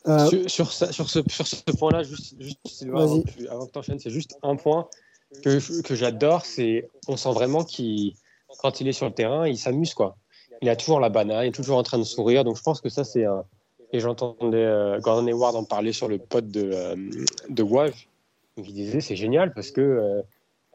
[0.08, 2.36] Euh, sur, sur, sur, ce, sur ce point-là, juste,
[2.92, 4.88] avant, que tu enchaînes, c'est juste un point
[5.44, 8.14] que, que j'adore, c'est on sent vraiment qu'il,
[8.60, 10.18] quand il est sur le terrain, il s'amuse quoi.
[10.62, 12.44] Il a toujours la banane, il est toujours en train de sourire.
[12.44, 13.44] Donc je pense que ça c'est un,
[13.92, 16.96] et j'entendais euh, Gordon Hayward en parler sur le pod de, euh,
[17.50, 17.66] de
[18.58, 20.22] il disait c'est génial parce que euh,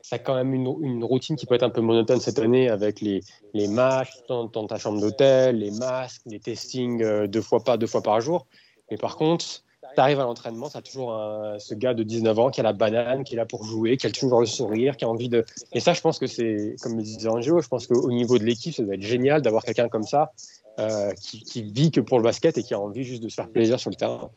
[0.03, 3.03] ça a quand même une, routine qui peut être un peu monotone cette année avec
[3.03, 3.21] les,
[3.53, 8.03] les matchs dans, ta chambre d'hôtel, les masques, les testings deux fois pas deux fois
[8.03, 8.47] par jour.
[8.91, 9.63] Mais par contre,
[9.95, 11.19] tu arrives à l'entraînement, tu toujours
[11.59, 14.07] ce gars de 19 ans qui a la banane, qui est là pour jouer, qui
[14.07, 15.45] a toujours le sourire, qui a envie de.
[15.73, 18.45] Et ça, je pense que c'est, comme le disait Angelo, je pense qu'au niveau de
[18.45, 20.33] l'équipe, ça doit être génial d'avoir quelqu'un comme ça
[20.79, 23.35] euh, qui, qui, vit que pour le basket et qui a envie juste de se
[23.35, 24.31] faire plaisir sur le terrain.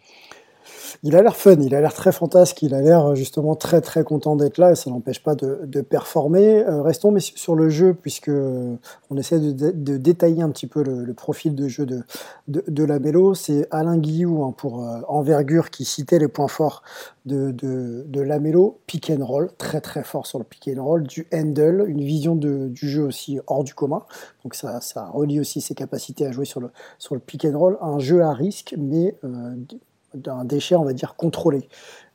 [1.04, 4.04] Il a l'air fun, il a l'air très fantasque, il a l'air justement très très
[4.04, 6.64] content d'être là et ça n'empêche pas de, performer.
[6.64, 11.56] Euh, restons sur le jeu puisque on essaie de, détailler un petit peu le, profil
[11.56, 12.04] de jeu de,
[12.48, 13.34] de, la Mélo.
[13.34, 16.84] C'est Alain Guillou hein, pour euh, envergure qui citait les points forts
[17.26, 18.80] de, de, la Mélo.
[18.88, 22.36] Pick and roll, très très fort sur le pick and roll, du handle, une vision
[22.36, 24.04] du jeu aussi hors du commun.
[24.44, 24.80] Donc ça,
[25.14, 27.78] relie aussi ses capacités à jouer sur le, sur le pick and roll.
[27.82, 29.56] Un jeu à risque mais euh,
[30.14, 31.68] d'un déchet, on va dire, contrôlé.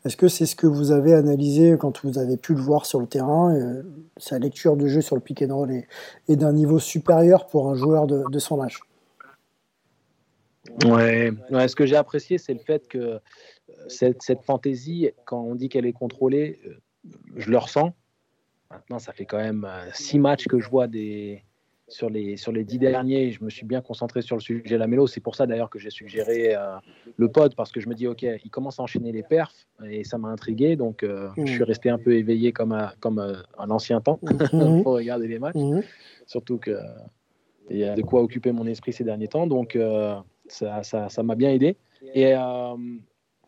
[0.05, 3.01] Est-ce que c'est ce que vous avez analysé quand vous avez pu le voir sur
[3.01, 3.83] le terrain euh,
[4.17, 7.75] Sa lecture de jeu sur le pick and roll est, d'un niveau supérieur pour un
[7.75, 8.81] joueur de, son âge?
[10.85, 11.33] Ouais.
[11.51, 13.19] ce que j'ai apprécié, c'est le fait que euh,
[13.89, 16.79] cette, cette, fantaisie, quand on dit qu'elle est contrôlée, euh,
[17.37, 17.93] je le ressens.
[18.71, 21.43] Maintenant, ça fait quand même six matchs que je vois des,
[21.89, 25.07] sur les, sur les dix derniers, je me suis bien concentré sur le sujet Lamelo.
[25.07, 26.77] C'est pour ça d'ailleurs que j'ai suggéré euh,
[27.17, 30.05] le pod, parce que je me dis, OK, il commence à enchaîner les perfs, et
[30.05, 30.77] ça m'a intrigué.
[30.77, 34.19] Donc, euh, je suis resté un peu éveillé comme, à, comme euh, un ancien temps
[34.23, 34.39] Mhm.
[34.83, 35.57] pour regarder les matchs.
[36.27, 36.77] Surtout que
[37.71, 39.47] il y a de quoi occuper mon esprit ces derniers temps.
[39.47, 40.15] Donc, euh,
[40.47, 41.77] ça ça- ça m'a bien aidé.
[42.15, 42.35] Et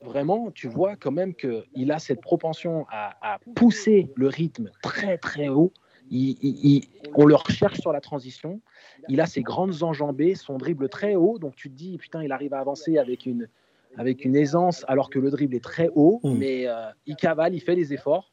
[0.03, 5.19] vraiment, tu vois quand même qu'il a cette propension à, à pousser le rythme très,
[5.19, 5.73] très haut.
[6.11, 8.61] Il- il- il- on le recherche sur la transition.
[9.09, 11.39] Il a ses grandes enjambées, son dribble très haut.
[11.39, 13.49] Donc, tu te dis, putain, il arrive à avancer avec une,
[13.97, 16.21] avec une aisance alors que le dribble est très haut.
[16.23, 16.35] Mm.
[16.35, 18.33] Mais euh, il cavale, il fait des efforts.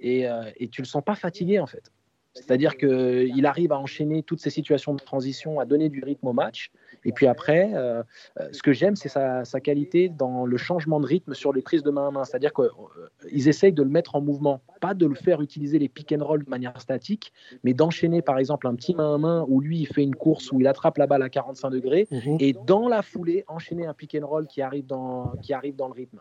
[0.00, 1.92] Et, euh, et tu le sens pas fatigué, en fait.
[2.34, 6.32] C'est-à-dire qu'il arrive à enchaîner toutes ces situations de transition, à donner du rythme au
[6.32, 6.70] match.
[7.04, 8.02] Et puis après, euh,
[8.40, 11.60] euh, ce que j'aime, c'est sa, sa qualité dans le changement de rythme sur les
[11.60, 12.24] prises de main à main.
[12.24, 16.12] C'est-à-dire qu'ils essayent de le mettre en mouvement, pas de le faire utiliser les pick
[16.12, 17.32] and roll de manière statique,
[17.64, 20.52] mais d'enchaîner par exemple un petit main à main où lui, il fait une course
[20.52, 22.36] où il attrape la balle à 45 degrés Mhm.
[22.40, 25.88] et dans la foulée, enchaîner un pick and roll qui arrive dans, qui arrive dans
[25.88, 26.20] le rythme.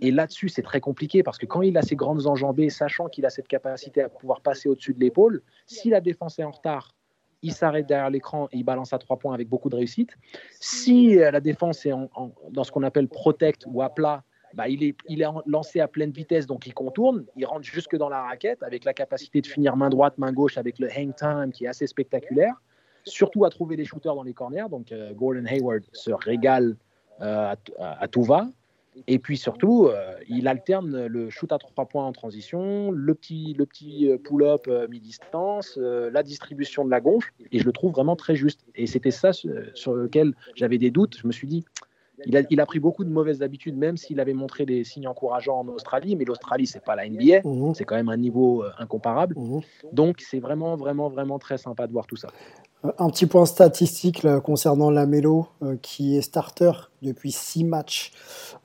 [0.00, 3.26] Et là-dessus, c'est très compliqué parce que quand il a ses grandes enjambées, sachant qu'il
[3.26, 6.94] a cette capacité à pouvoir passer au-dessus de l'épaule, si la défense est en retard,
[7.42, 10.10] il s'arrête derrière l'écran et il balance à trois points avec beaucoup de réussite.
[10.60, 11.92] Si euh, la défense est
[12.50, 14.24] dans ce qu'on appelle protect ou à plat,
[14.54, 14.96] bah, il, est,
[15.46, 18.94] lancé à pleine vitesse, donc il contourne, il rentre jusque dans la raquette avec la
[18.94, 22.54] capacité de finir main droite, main gauche avec le hang time qui est assez spectaculaire.
[23.04, 24.66] Surtout à trouver des shooters dans les corners.
[24.70, 26.76] Donc euh, Gordon Hayward se régale
[27.20, 28.48] euh, à tout va.
[29.06, 33.54] Et puis surtout, euh, il alterne le shoot à trois points en transition, le petit,
[33.56, 37.72] le petit euh, pull-up euh, mi-distance, euh, la distribution de la gonfle, et je le
[37.72, 38.60] trouve vraiment très juste.
[38.74, 41.16] Et c'était ça sur lequel j'avais des doutes.
[41.18, 41.64] Je me suis dit,
[42.26, 45.06] il a, il a pris beaucoup de mauvaises habitudes, même s'il avait montré des signes
[45.06, 47.74] encourageants en Australie, mais l'Australie, c'est pas la NBA, Mhm.
[47.74, 49.34] c'est quand même un niveau euh, incomparable.
[49.38, 49.60] Mhm.
[49.92, 52.28] Donc c'est vraiment, vraiment, vraiment très sympa de voir tout ça.
[52.84, 56.70] Euh, Un petit point statistique concernant Lamelo, euh, qui est starter
[57.02, 58.12] depuis six matchs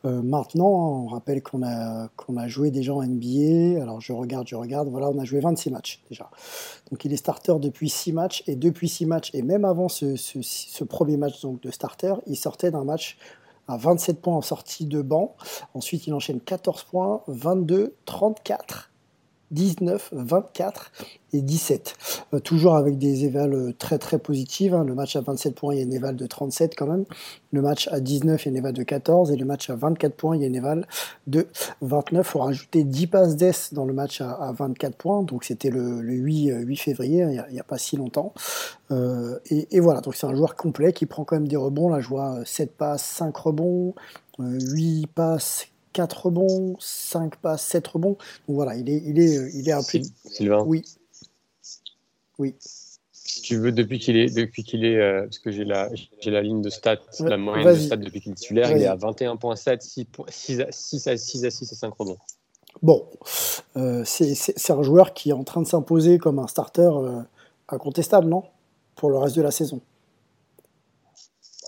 [0.05, 0.67] euh, maintenant.
[0.67, 3.81] On rappelle qu'on a, a joué déjà en NBA.
[3.81, 4.87] Alors je regarde, je regarde.
[4.89, 6.29] Voilà, on a joué 26 matchs déjà.
[6.91, 8.43] Donc il est starter depuis six matchs.
[8.47, 12.13] Et depuis six matchs, et même avant ce, ce- ce premier match donc, de starter,
[12.27, 13.17] il sortait d'un match
[13.67, 15.35] à 27 points en sortie de banc.
[15.73, 18.89] Ensuite, il enchaîne 14 points, 22, 34.
[19.53, 20.91] 19, 24
[21.33, 21.95] et 17.
[22.33, 24.73] Euh, toujours avec des évals euh, très très positives.
[24.73, 24.83] hein.
[24.83, 27.05] Le match à 27 points, il y a une éval de 37 quand même.
[27.51, 29.31] Le match à 19, il y a une éval de 14.
[29.31, 30.87] Et le match à 24 points, il y a une éval
[31.27, 31.47] de
[31.81, 32.25] 29.
[32.25, 35.23] Il faut rajouter 10 passes d'ess dans le match à, à 24 points.
[35.23, 38.33] Donc c'était le, le 8, euh, 8 février, il n'y a, pas si longtemps.
[39.49, 41.89] Et, voilà, donc c'est un joueur complet qui prend quand même des rebonds.
[41.89, 43.95] Là, je vois euh, 7 passes, 5 rebonds,
[44.39, 48.17] euh, 8 passes, 4 rebonds, 5 passes, 7 rebonds.
[48.47, 50.09] Donc voilà, il est, il est, euh, il est impliqué.
[50.25, 50.83] Sylvain, Oui.
[52.39, 52.55] Oui.
[53.11, 56.31] si tu veux, depuis qu'il est, depuis qu'il est, euh, parce que j'ai la, j'ai
[56.31, 58.87] la ligne de stats, Ouais, la moyenne de stats depuis qu'il est titulaire, il est
[58.87, 62.17] à 21.7, 6, 6, à 6 à 6 à 6 et 5 rebonds.
[62.81, 63.05] Bon,
[63.77, 67.21] euh, c'est un joueur qui est en train de s'imposer comme un starter euh,
[67.69, 68.43] incontestable, non?
[68.95, 69.79] Pour le reste de la saison.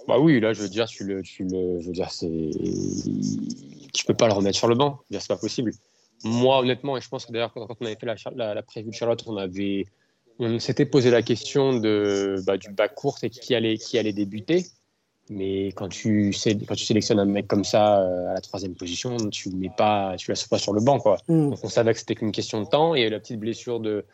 [0.08, 2.52] Bah oui, là, je veux dire, tu le, tu le, je veux dire, c'est,
[3.94, 5.00] tu peux pas le remettre sur le banc.
[5.02, 5.72] Je veux dire, C'est pas possible.
[6.24, 8.90] Moi, honnêtement, et je pense que d'ailleurs, quand on avait fait la, la, la prévue
[8.90, 9.86] de Charlotte, on avait,
[10.40, 14.14] on s'était posé la question de, bah, du bas court et qui allait, qui allait
[14.14, 14.66] débuter.
[15.30, 18.76] Mais quand tu, sais, quand tu sélectionnes un mec comme ça euh, à la troisième
[18.76, 21.18] position, tu le mets pas, tu laisses pas sur le banc, quoi.
[21.28, 21.50] Hmm.
[21.50, 22.94] Donc on savait que c'était qu'une question de temps.
[22.94, 24.06] Et il y a eu la petite blessure de,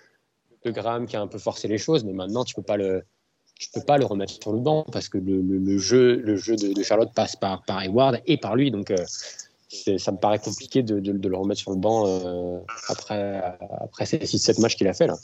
[0.64, 3.04] de Graham qui a un peu forcé les choses, mais maintenant tu peux pas le,
[3.62, 6.82] tu peux pas le remettre sur le banc parce que le, jeu, le jeu de,
[6.82, 7.84] Charlotte passe par, par
[8.26, 8.72] et par lui.
[8.72, 8.98] Donc euh,
[10.00, 12.58] ça me paraît compliqué de le remettre sur le banc euh,
[12.90, 13.40] après,
[13.80, 15.16] après ces 6-7 matchs qu'il a fait là.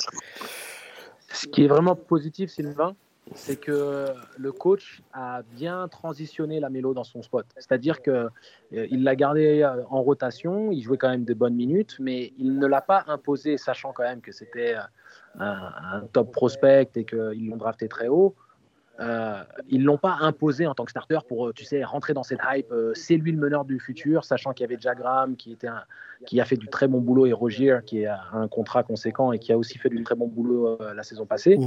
[1.34, 2.96] Ce qui est vraiment positif, Sylvain,
[3.34, 7.46] c'est que le coach a bien transitionné la mélo dans son spot.
[7.56, 12.34] C'est-à-dire qu'il l'a gardé euh, en rotation, il jouait quand même de bonnes minutes, mais
[12.38, 14.82] il ne l'a pas imposé, sachant quand même que c'était euh,
[15.40, 18.36] un, top prospect et qu'ils l'ont drafté très haut.
[19.00, 22.24] Euh, ils l'ont pas imposé en tant que starter pour, euh, tu sais, rentrer dans
[22.24, 22.72] cette hype.
[22.72, 25.68] euh, c'est lui le meneur du futur, sachant qu'il y avait déjà Graham qui était
[25.68, 25.84] un,
[26.26, 29.40] qui a fait du très bon boulot et Rogier qui a un contrat conséquent et
[29.40, 31.60] qui a aussi fait du très bon boulot euh, la saison passée.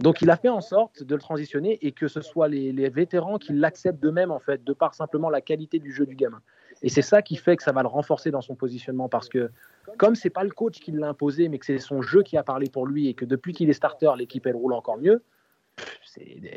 [0.00, 2.88] Donc il a fait en sorte de le transitionner et que ce soit les, les
[2.88, 6.40] vétérans qui l'acceptent d'eux-mêmes en fait, de par simplement la qualité du jeu du gamin.
[6.82, 9.50] Et c'est ça qui fait que ça va le renforcer dans son positionnement parce que
[9.98, 12.42] comme c'est pas le coach qui l'a imposé, mais que c'est son jeu qui a
[12.42, 15.22] parlé pour lui et que depuis qu'il est starter, l'équipe elle roule encore mieux.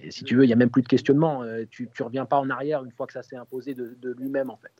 [0.10, 1.44] Si tu veux, il n'y a même plus de questionnement.
[1.44, 4.12] Euh, Tu ne reviens pas en arrière une fois que ça s'est imposé de, de
[4.12, 4.74] lui-même en fait.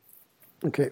[0.66, 0.92] Ok.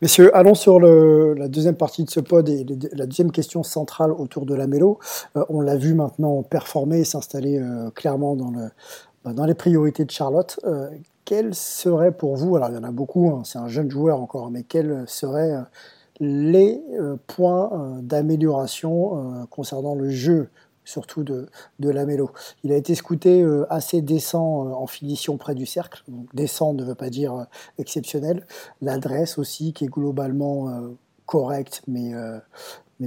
[0.00, 4.46] Messieurs, allons sur la deuxième partie de ce pod et la deuxième question centrale autour
[4.46, 4.98] de la mélo.
[5.36, 8.70] Euh, on l'a vu maintenant performer et s'installer euh, clairement dans, le,
[9.24, 10.58] bah, dans les priorités de Charlotte.
[10.64, 10.88] Euh,
[11.26, 14.20] quels seraient pour vous, alors il y en a beaucoup, hein, c'est un jeune joueur
[14.20, 15.54] encore, mais quels seraient
[16.20, 16.80] les
[17.26, 20.48] points d'amélioration concernant le jeu
[20.84, 22.30] surtout de, de Lamelo.
[22.62, 26.02] Il a été scouté euh, assez décent euh, en finition près du cercle.
[26.08, 27.44] Donc, décent ne veut pas dire euh,
[27.78, 28.46] exceptionnel.
[28.80, 30.94] L'adresse aussi qui est globalement
[31.26, 32.12] correcte, mais,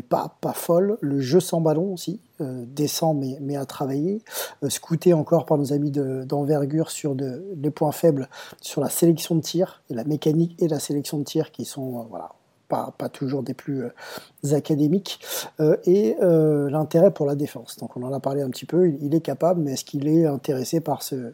[0.10, 0.98] pas, pas folle.
[1.02, 4.22] Le jeu sans ballon aussi, décent mais, à travailler.
[4.70, 8.30] scouté encore par nos amis d'envergure sur de, des points faibles
[8.62, 12.06] sur la sélection de tir et la mécanique et la sélection de tir qui sont
[12.10, 12.32] voilà,
[12.68, 15.20] pas, pas toujours des plus euh, académiques,
[15.60, 17.78] euh, et euh, l'intérêt pour la défense.
[17.78, 20.26] Donc on en a parlé un petit peu, il, est capable, mais est-ce qu'il est
[20.26, 21.34] intéressé par ce,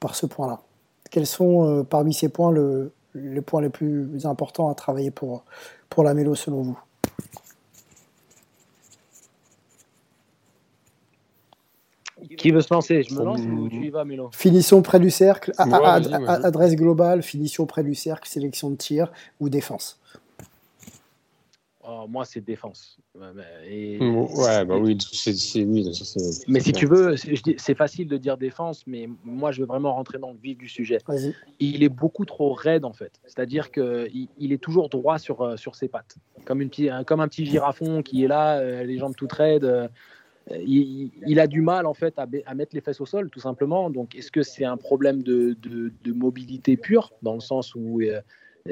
[0.00, 0.60] par ce point-là?
[1.10, 5.44] Quels sont parmi ces points le, les points les plus importants à travailler pour,
[5.88, 6.78] pour la Mélo selon vous?
[12.36, 13.04] Qui veut se lancer?
[13.04, 14.30] Je me lance ou tu y vas, Mélo?
[14.32, 20.00] Finition près du cercle, adresse globale, finition près du cercle, sélection de tir ou défense
[21.88, 22.98] Oh, moi, c'est défense.
[23.64, 25.88] Et, ouais, bah oui, c'est, oui
[26.48, 30.18] Mais si tu veux, c'est facile de dire défense, mais moi, je veux vraiment rentrer
[30.18, 30.98] dans le vif du sujet.
[31.60, 33.12] Il est beaucoup trop raide, en fait.
[33.24, 36.16] C'est-à-dire qu'il il est toujours droit sur, euh, sur ses pattes.
[36.44, 36.70] Comme, une,
[37.06, 39.64] comme un petit girafon qui est là, euh, les jambes toutes raides.
[39.64, 39.86] Euh,
[40.50, 43.40] il, il, a du mal, en fait, à, à, mettre les fesses au sol, tout
[43.40, 43.90] simplement.
[43.90, 48.00] Donc, est-ce que c'est un problème de, de, de, mobilité pure, dans le sens où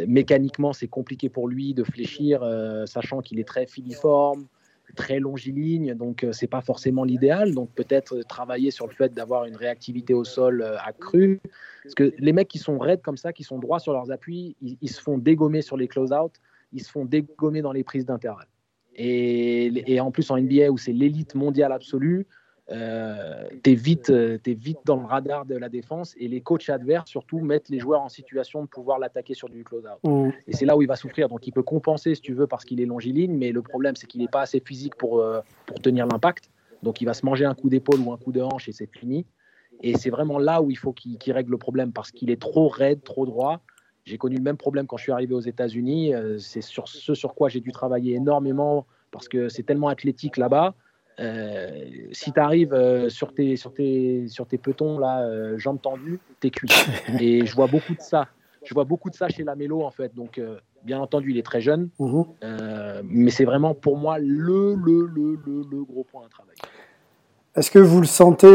[0.07, 4.47] mécaniquement, c'est compliqué pour lui de fléchir, euh, sachant qu'il est très filiforme,
[4.95, 7.55] très longiligne, donc euh, c'est pas forcément l'idéal.
[7.55, 11.41] Donc peut-être travailler sur le fait d'avoir une réactivité au sol euh, accrue.
[11.83, 14.57] Parce que les mecs qui sont raides comme ça, qui sont droits sur leurs appuis,
[14.61, 16.33] ils, se font dégommer sur les close-out,
[16.73, 18.49] ils se font dégommer dans les prises d'intervalle.
[18.97, 22.27] Et, et, en plus en NBA où c'est l'élite mondiale absolue,
[22.71, 26.71] euh, tu es, vite, euh, vite dans le radar de la défense et les coachs
[26.71, 29.99] adverses surtout mettent les joueurs en situation de pouvoir l'attaquer sur du close-out.
[30.03, 30.31] Mm.
[30.47, 31.29] Et c'est là où il va souffrir.
[31.29, 34.07] Donc il peut compenser si tu veux parce qu'il est longiligne, mais le problème c'est
[34.07, 36.51] qu'il n'est pas assez physique pour, euh, pour tenir l'impact.
[36.83, 38.91] Donc il va se manger un coup d'épaule ou un coup de hanche et c'est
[38.91, 39.27] fini.
[39.83, 42.69] Et c'est vraiment là où il faut qu'il règle le problème parce qu'il est trop
[42.69, 43.61] raide, trop droit.
[44.05, 46.13] J'ai connu le même problème quand je suis arrivé aux États-Unis.
[46.39, 50.75] c'est sur ce sur quoi j'ai dû travailler énormément parce que c'est tellement athlétique là-bas
[51.21, 55.81] euh, si tu arrives euh, sur, tes, sur, tes, sur tes petons, là, euh, jambes
[55.81, 56.71] tendues, t'es cuit.
[57.21, 58.29] Et je vois beaucoup de ça.
[58.65, 60.15] Je vois beaucoup de ça chez la Mélo, en fait.
[60.15, 60.41] Donc,
[60.85, 61.91] bien entendu, il est très jeune.
[61.99, 62.25] Mhm.
[63.05, 65.39] mais c'est vraiment pour moi le, le, le,
[65.71, 66.63] le, gros point à travailler.
[67.55, 68.49] Est-ce que vous le sentez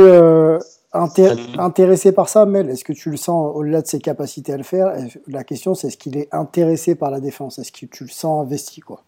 [0.91, 2.71] intéressé par ça, Mel?
[2.71, 4.91] Est-ce que tu le sens au-delà de ses capacités à le faire?
[5.27, 7.59] La question, c'est est-ce qu'il est intéressé par la défense?
[7.59, 9.03] Est-ce que tu le sens investi quoi?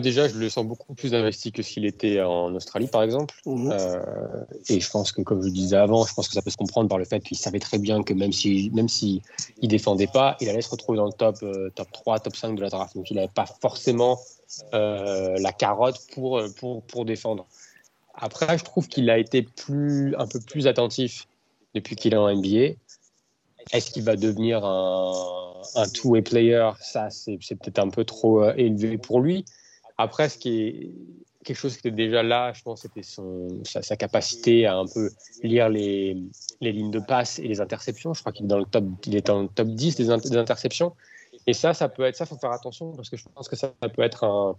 [0.00, 3.34] Déjà, je le sens beaucoup plus investi que s'il était en Australie, par exemple.
[3.44, 3.70] Mhm.
[3.70, 4.00] Euh,
[4.68, 6.56] et je pense que, comme je le disais avant, je pense que ça peut se
[6.56, 9.22] comprendre par le fait qu'il savait très bien que même s'il si, même si
[9.60, 12.54] il défendait pas, il allait se retrouver dans le top, euh, top 3, top 5
[12.56, 12.96] de la draft.
[12.96, 14.18] Donc, il n'avait pas forcément
[14.72, 17.46] euh, la carotte pour, pour, pour défendre.
[18.14, 21.26] Après, je trouve qu'il a été plus, un peu plus attentif
[21.74, 22.76] depuis qu'il est en NBA.
[23.72, 26.70] Est-ce qu'il va devenir un, un two-way player?
[26.80, 29.44] Ça, c'est peut-être un peu trop élevé pour lui.
[29.96, 30.90] Après, ce qui est
[31.44, 35.10] quelque chose qui était déjà là, je pense, c'était sa, sa, capacité à un peu
[35.42, 36.16] lire les,
[36.60, 38.14] les, lignes de passe et les interceptions.
[38.14, 40.94] Je crois qu'il est dans le top, il est dans le top 10 des, interceptions.
[41.46, 43.68] Et ça, ça peut être, ça, faut faire attention parce que je pense que ça,
[43.68, 44.56] peut être un,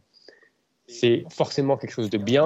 [0.87, 2.45] c'est forcément quelque chose de bien,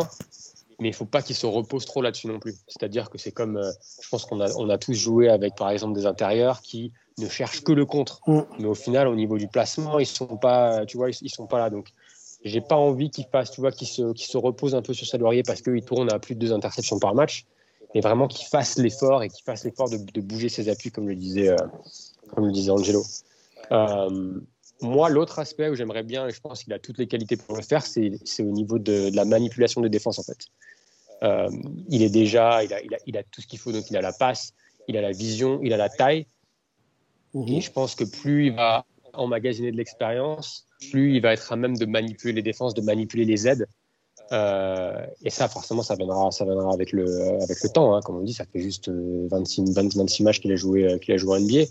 [0.79, 2.55] mais il faut pas qu'il se repose trop là-dessus non plus.
[2.67, 3.71] C'est-à-dire que c'est comme, euh,
[4.01, 7.27] je pense qu'on a, on a tous joué avec, par exemple, des intérieurs qui ne
[7.27, 8.41] cherchent que le contre, mm.
[8.59, 11.47] mais au final, au niveau du placement, ils sont pas, tu vois, ils, ils sont
[11.47, 11.69] pas là.
[11.69, 11.91] Donc,
[12.43, 15.17] j'ai pas envie qu'il fasse, tu vois, qu'il se, se repose un peu sur sa
[15.17, 17.45] laurier parce qu'il tourne à plus de deux interceptions par match,
[17.93, 21.07] mais vraiment qu'il fasse l'effort et qu'il fasse l'effort de, de, bouger ses appuis, comme
[21.07, 21.57] le disait, euh,
[22.33, 23.03] comme le disait Angelo.
[23.71, 24.39] Euh,
[24.81, 27.55] moi, l'autre aspect où j'aimerais bien, et je pense qu'il a toutes les qualités pour
[27.55, 30.45] le faire, c'est au niveau de, la manipulation de défense, en fait.
[31.21, 31.49] Euh,
[31.89, 33.97] il est déjà, il a, il a, il a tout ce qu'il faut, donc il
[33.97, 34.53] a la passe,
[34.87, 36.25] il a la vision, il a la taille.
[37.33, 37.47] Mhm.
[37.49, 38.85] Et je pense que plus il va
[39.19, 43.25] emmagasiner de l'expérience, plus il va être à même de manipuler les défenses, de manipuler
[43.25, 43.67] les aides.
[44.31, 47.05] Euh, et ça, forcément, ça viendra, ça viendra avec, le,
[47.41, 47.95] avec le temps.
[47.95, 48.01] Hein.
[48.01, 51.17] Comme on dit, ça fait juste 26, 26 matchs qu'il a, joué, euh, qu'il a
[51.17, 51.63] joué en NBA.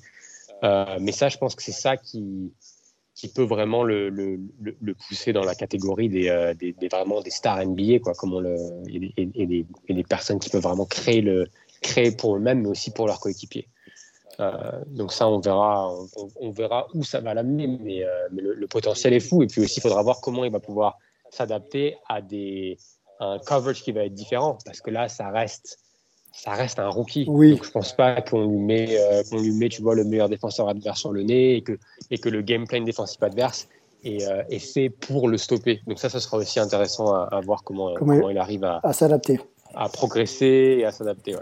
[0.64, 2.52] Euh, mais ça, je pense que c'est ça qui,
[3.14, 4.40] qui peut vraiment le,
[5.08, 8.56] pousser dans la catégorie des, des, vraiment des stars NBA, quoi, comme le,
[8.88, 8.98] et,
[9.46, 11.46] des, et, des, personnes qui peuvent vraiment créer, le,
[11.80, 13.68] créer pour eux-mêmes, mais aussi pour leurs coéquipiers.
[14.86, 15.92] Donc ça, on verra,
[16.40, 19.42] on, verra où ça va l'amener, mais, mais le, potentiel est fou.
[19.42, 20.96] Et puis aussi, il faudra voir comment il va pouvoir
[21.30, 22.78] s'adapter à des
[23.20, 25.80] un coverage qui va être différent, parce que là, ça reste
[26.32, 27.24] ça reste un rookie.
[27.26, 27.54] Oui.
[27.54, 28.96] Donc je pense pas qu'on lui met,
[29.28, 31.78] qu'on lui met, tu vois, le meilleur défenseur adverse sur le nez et que,
[32.10, 33.66] et que le game plan défensif adverse
[34.06, 35.80] euh, et, fait pour le stopper.
[35.88, 39.40] Donc ça, ça sera aussi intéressant à, voir comment, comment, il, arrive à, s'adapter.
[39.74, 41.36] À progresser et à s'adapter.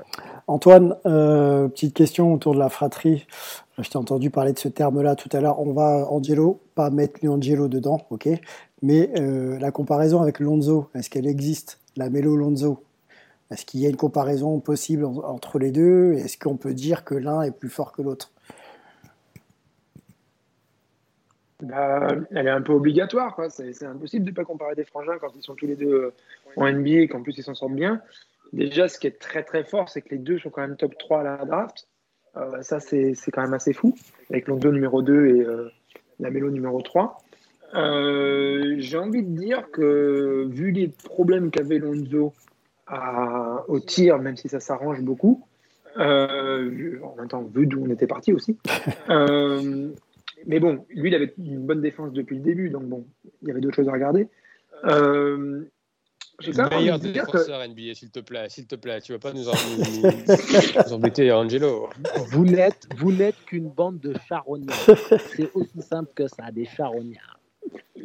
[0.46, 3.26] Antoine, euh, petite question autour de la fratrie.
[3.78, 5.60] Je t'ai entendu parler de ce terme-là tout à l'heure.
[5.60, 8.28] On va Angelo, pas mettre Angelo dedans, ok
[8.82, 12.82] Mais euh, la comparaison avec Lonzo, est-ce qu'elle existe La Melo Lonzo?
[13.50, 16.14] Est-ce qu'il y a une comparaison possible entre les deux?
[16.14, 18.32] Est-ce qu'on peut dire que l'un est plus fort que l'autre?
[21.66, 23.38] Bah, elle est un peu obligatoire.
[23.48, 26.14] C'est, impossible de ne pas comparer des frangins quand ils sont tous les deux euh,
[26.56, 28.00] en NBA et qu'en plus ils s'en sortent bien.
[28.52, 30.96] Déjà, ce qui est très très fort, c'est que les deux sont quand même top
[30.98, 31.88] 3 à la draft.
[32.36, 33.94] Euh, ça, c'est, quand même assez fou,
[34.30, 35.70] avec Lonzo numéro 2 et euh,
[36.20, 37.18] la Mélo numéro 3.
[37.74, 42.32] j'ai envie de dire que, vu les problèmes qu'avait Lonzo
[43.68, 45.44] au tir, même si ça s'arrange beaucoup,
[45.96, 48.56] en même temps, vu d'où on était parti aussi,
[50.46, 53.06] mais bon, lui, il avait une bonne défense depuis le début, donc bon,
[53.42, 54.28] il y avait d'autres choses à regarder.
[54.84, 55.64] Euh,
[56.70, 59.00] meilleur défenseur NBA, s'il te plaît, s'il te plaît.
[59.00, 59.44] Tu vas pas nous,
[60.86, 61.88] nous, embêter, Angelo.
[62.30, 64.76] Vous n'êtes, vous n'êtes qu'une bande de charognards.
[65.34, 67.40] C'est aussi simple que ça, des charognards.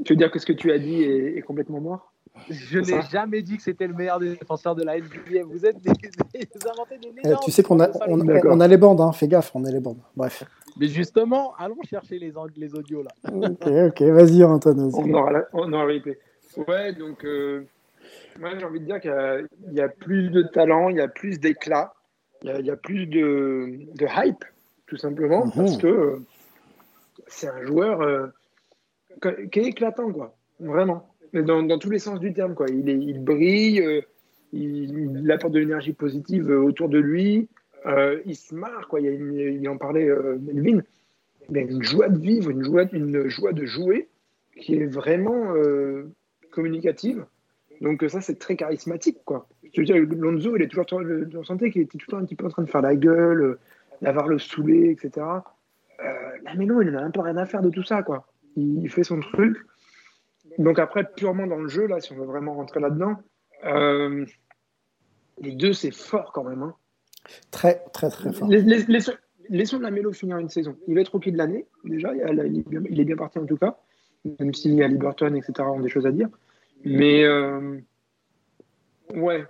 [0.06, 2.11] Tu veux dire que ce que tu as dit est, est complètement mort?
[2.50, 5.44] Je n'ai jamais dit que c'était le meilleur défenseur de la NBA.
[5.46, 7.40] Vous êtes des, des, des légendes.
[7.44, 9.12] tu sais qu'on a, on, on, a les bandes, hein.
[9.12, 10.00] fais gaffe, on a les bandes.
[10.16, 10.44] Bref.
[10.78, 13.12] Mais justement, allons chercher les, les audios là.
[13.32, 14.92] ok, ok, vas-y Antoine.
[14.94, 15.86] On aura, on aura
[16.68, 17.66] Ouais, donc euh,
[18.40, 21.40] moi j'ai envie de dire qu'il y, a plus de talent, il y a plus
[21.40, 21.94] d'éclat,
[22.44, 24.44] il, y a plus de, de hype,
[24.88, 25.54] tout simplement, mhm.
[25.56, 26.26] parce que euh,
[27.28, 28.28] c'est un joueur euh,
[29.52, 30.36] qui est éclatant, quoi.
[30.60, 32.54] Vraiment dans, dans, tous les sens du terme.
[32.54, 32.68] Quoi.
[32.70, 34.02] Il, est, il brille, euh,
[34.54, 37.48] il, apporte de l'énergie positive euh, autour de lui,
[37.86, 38.88] euh, il se marre.
[38.88, 39.02] Quoi.
[39.02, 40.10] Il, il en parlait,
[40.42, 40.82] Melvin.
[41.50, 44.08] Il a une joie de vivre, une joie, une joie de jouer
[44.58, 45.54] qui est vraiment
[46.52, 47.26] communicative.
[47.82, 49.18] Donc ça, c'est très charismatique.
[49.26, 49.48] Quoi.
[49.74, 50.86] Je veux dire, Lonzo, il est toujours,
[51.36, 52.96] on sentait qu'il était tout le temps un petit peu en train de faire la
[52.96, 53.58] gueule,
[54.02, 55.26] d'avoir le saoulé, etc.
[56.04, 56.14] Euh,
[56.58, 58.04] mais non, il n'a un peu rien à faire de tout ça.
[58.04, 58.26] Quoi.
[58.56, 59.58] Il fait son truc.
[60.58, 63.16] Donc après, purement dans le jeu, là, si on veut vraiment rentrer là-dedans,
[63.66, 64.26] euh,
[65.39, 66.64] les deux, c'est fort quand même.
[66.64, 66.76] Hein.
[67.52, 68.49] Très, très, très fort.
[68.49, 70.76] laissons, la Mélo finir une saison.
[70.88, 72.14] Il va être rookie de l'année, déjà.
[72.16, 73.78] Il est, bien, parti en tout cas.
[74.39, 76.30] Même si Ali Burton, etc., ont des choses à dire.
[76.84, 77.80] Mais euh,
[79.16, 79.45] ouais,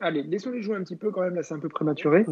[0.00, 1.34] allez, laissons-les jouer un petit peu quand même.
[1.34, 2.24] Là, c'est un peu prématuré.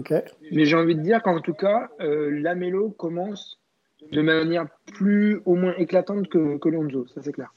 [0.53, 3.59] Mais j'ai envie de dire qu'en tout cas, euh, la Mélo commence
[4.11, 7.07] de manière plus, au moins éclatante que, que Lonzo.
[7.07, 7.53] Ça, c'est clair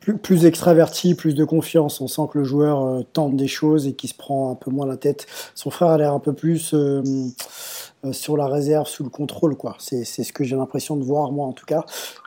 [0.00, 2.00] plus, extraverti, plus de confiance.
[2.00, 4.70] On sent que le joueur euh, tente des choses et qu'il se prend un peu
[4.70, 5.26] moins la tête.
[5.54, 7.02] Son frère a l'air un peu plus euh,
[8.04, 9.56] euh, sur la réserve, sous le contrôle.
[9.56, 9.76] quoi.
[9.78, 11.84] C'est ce que j'ai l'impression de voir, moi en tout cas.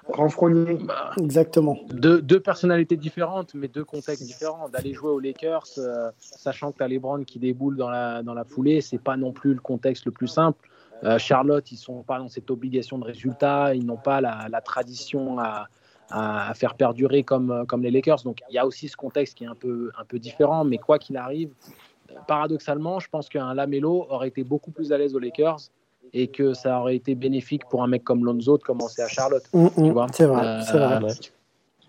[0.08, 0.78] Renfrogné.
[1.18, 1.80] Exactement.
[1.90, 4.70] Deux, deux, personnalités différentes, mais deux contextes différents.
[4.70, 5.68] D'aller jouer aux Lakers,
[6.20, 9.32] sachant que tu as LeBron qui déboule dans la, dans la foulée, c'est pas non
[9.32, 10.70] plus le contexte le plus simple.
[11.18, 15.38] Charlotte, ils sont pas dans cette obligation de résultat, ils n'ont pas la, la tradition
[15.38, 15.68] à
[16.14, 18.24] à, faire perdurer comme, comme les Lakers.
[18.24, 20.78] Donc il y a aussi ce contexte qui est un peu, un peu différent, mais
[20.78, 21.50] quoi qu'il arrive,
[22.28, 25.60] paradoxalement, je pense qu'un Lamelo aurait été beaucoup plus à l'aise aux Lakers
[26.14, 29.44] et que ça aurait été bénéfique pour un mec comme Lonzo de commencer à Charlotte.
[29.54, 31.14] Mm, mm, c'est vrai, euh, c'est vrai.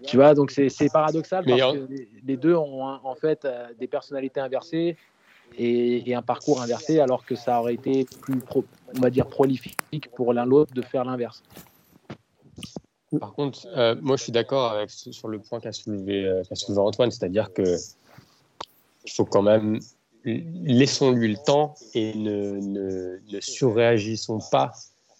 [0.07, 1.87] Tu vois, donc c'est paradoxal parce que
[2.27, 4.97] les deux ont en fait euh, des personnalités inversées
[5.57, 8.41] et, et, un parcours inversé, alors que ça aurait été plus,
[8.97, 11.43] on va dire, prolifique pour l'un l'autre de faire l'inverse.
[13.21, 16.43] Par contre, euh, moi, je suis d'accord avec sur le point qu'a soulevé, euh,
[16.77, 17.77] Antoine, c'est-à-dire que
[19.07, 19.81] il faut quand même
[20.25, 22.59] laissons-lui le temps et ne,
[23.31, 24.73] ne, surréagissons pas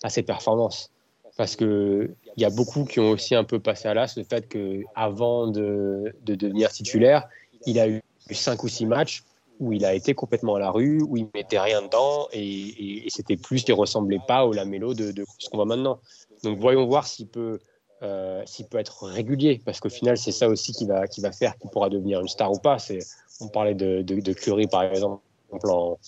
[0.03, 0.91] à ses performances,
[1.37, 4.25] parce que il y a beaucoup qui ont aussi un peu passé à l'as le
[4.25, 7.29] fait que avant de, de, devenir titulaire,
[7.67, 9.25] il a eu cinq ou six matchs
[9.61, 13.11] où il a été complètement à la rue, où il mettait rien dedans et, et,
[13.11, 16.01] c'était plus, il ressemblait pas au Lamelo de, de ce qu'on voit maintenant.
[16.43, 17.61] Donc voyons voir s'il peut
[18.05, 21.33] euh, s'il peut être régulier, parce qu'au final, c'est ça aussi qui va, qui va
[21.33, 22.79] faire qu'il pourra devenir une star ou pas.
[22.79, 22.99] C'est,
[23.41, 25.23] on parlait de, de, Curry, par exemple,
[25.65, 25.99] en,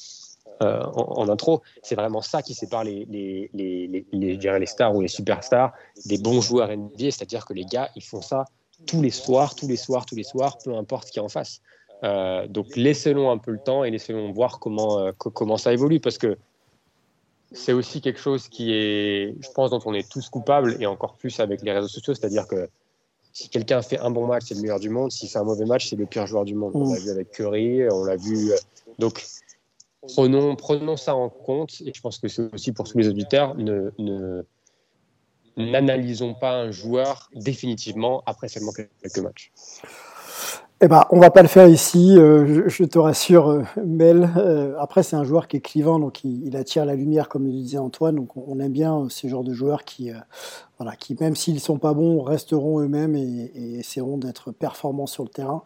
[0.63, 1.63] euh, intro.
[1.83, 5.73] C'est vraiment ça qui sépare les, les, les, les, les stars ou les superstars
[6.05, 8.45] des bons joueurs NBA, c'est-à-dire que les gars, ils font ça
[8.87, 11.63] tous les soirs, tous les soirs, tous les soirs, peu importe qui en face.
[12.05, 16.19] Euh, donc laissez-le un peu le temps et laissez-le voir comment, comment ça évolue, parce
[16.19, 16.37] que
[17.53, 21.15] c'est aussi quelque chose qui est, je pense, dont on est tous coupables et encore
[21.15, 22.15] plus avec les réseaux sociaux.
[22.15, 22.69] C'est-à-dire que
[23.33, 25.13] si quelqu'un fait un bon match, c'est le meilleur du monde.
[25.13, 26.73] S'il fait un mauvais match, c'est le pire joueur du monde.
[26.75, 28.51] On l'a vu avec Curry, on l'a vu.
[28.99, 29.25] Donc,
[30.03, 31.81] prenons, prenons ça en compte.
[31.85, 33.55] Et je pense que c'est aussi pour tous les auditeurs.
[33.57, 34.43] Ne, ne,
[35.57, 39.53] n'analysons pas un joueur définitivement après seulement quelques matchs.
[40.83, 44.29] Eh ben, on va pas le faire ici, euh, je, te rassure, euh, Mel.
[44.37, 47.51] Euh, après, c'est un joueur qui est clivant, donc il, attire la lumière, comme le
[47.51, 48.17] disait Antoine.
[48.17, 50.11] Donc, on, aime bien ce genre de joueurs qui,
[50.79, 55.25] voilà, qui même s'ils sont pas bons, resteront eux-mêmes et, et, essaieront d'être performants sur
[55.25, 55.63] le terrain.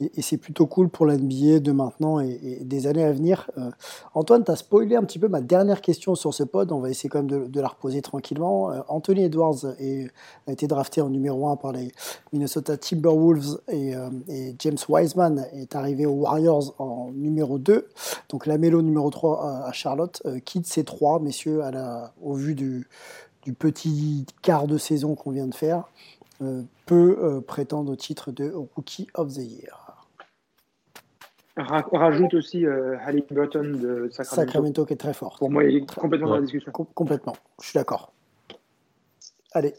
[0.00, 3.50] Et, et c'est plutôt cool pour l'NBA de maintenant et, des années à venir.
[3.58, 3.70] Euh,
[4.14, 6.72] Antoine, tu as spoilé un petit peu ma dernière question sur ce pod.
[6.72, 8.72] On va essayer quand même de, la reposer tranquillement.
[8.72, 11.92] Euh, Anthony Edwards a été drafté en numéro 1 par les
[12.32, 14.08] Minnesota Timberwolves et, euh,
[14.58, 17.88] James Wiseman est arrivé aux Warriors en numéro 2.
[18.28, 22.54] Donc la mélo numéro 3 à, Charlotte quitte ces trois, messieurs, à la, au vu
[22.54, 22.88] du
[23.46, 25.84] du petit quart de saison qu'on vient de faire,
[26.42, 30.04] euh, peut euh, prétendre au titre de Rookie of the Year.
[31.56, 32.96] On rajoute aussi euh,
[33.30, 34.34] Burton de Sacramento.
[34.34, 35.36] Sacramento qui est très fort.
[35.38, 36.72] Pour moi, il est complètement dans la discussion.
[36.72, 38.12] complètement, je suis d'accord.
[39.52, 39.74] Allez,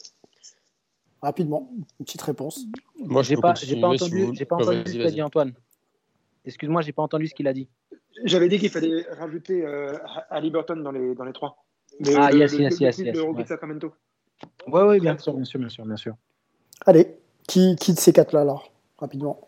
[1.21, 2.65] rapidement, une petite réponse.
[2.97, 5.51] Moi, j'ai pas, pas entendu, j'ai pas entendu ce qu'a dit Antoine.
[6.45, 7.67] Excuse-moi, j'ai pas entendu ce qu'il a dit.
[8.23, 9.97] J'avais dit qu'il fallait rajouter euh,
[10.49, 11.66] Burton dans les, dans les trois
[12.15, 13.17] ah, yes, yes, yes, yes.
[14.67, 16.15] Oui, oui, bien sûr, bien sûr, bien sûr, bien sûr.
[16.85, 17.17] Allez,
[17.47, 19.47] qui quitte ces quatre-là, alors, rapidement?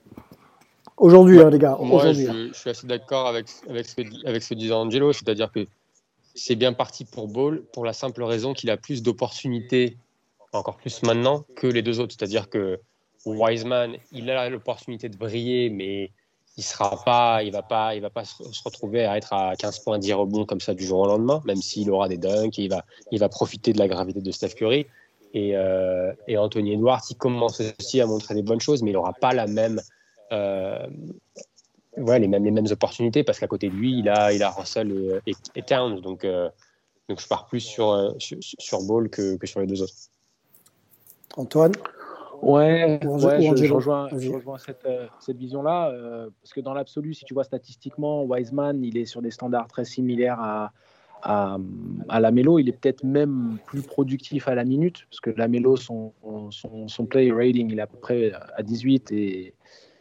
[0.97, 1.77] Aujourd'hui, hein, les gars.
[1.79, 5.13] Moi, je, je, suis assez d'accord avec, avec, ce que, avec ce que disait Angelo,
[5.13, 5.67] c'est-à-dire que
[6.35, 9.97] c'est bien parti pour Ball pour la simple raison qu'il a plus d'opportunités,
[10.51, 12.15] encore plus maintenant, que les deux autres.
[12.17, 12.79] C'est-à-dire que
[13.25, 16.11] Wiseman, il a l'opportunité de briller, mais
[16.59, 19.79] il sera pas, il va pas, il va pas se retrouver à être à 15
[19.79, 22.69] points 10 rebonds comme ça du jour au lendemain, même s'il aura des dunks, il
[22.69, 24.85] va, il va profiter de la gravité de Steph Curry.
[25.33, 28.95] Et, euh, et Anthony Edwards, il commence aussi à montrer des bonnes choses, mais il
[28.95, 29.79] n'aura pas la même,
[30.33, 30.85] euh,
[31.95, 35.21] les mêmes, les mêmes opportunités parce qu'à côté de lui, il a, il a Russell
[35.25, 36.49] et, et, Towns, donc, euh,
[37.07, 39.93] donc je pars plus sur, sur, sur Ball que, que sur les deux autres.
[41.37, 41.71] Antoine?
[42.41, 47.43] Ouais, je, rejoins, cette, euh, cette vision-là, euh, parce que dans l'absolu, si tu vois
[47.43, 50.71] statistiquement, Wiseman, il est sur des standards très similaires à,
[51.21, 51.57] à,
[52.07, 52.59] à la Mélo.
[52.59, 56.13] Il est peut-être même plus productif à la minute, parce que la Mélo, son,
[56.51, 59.53] son, son, play rating, il est à peu près à 18 et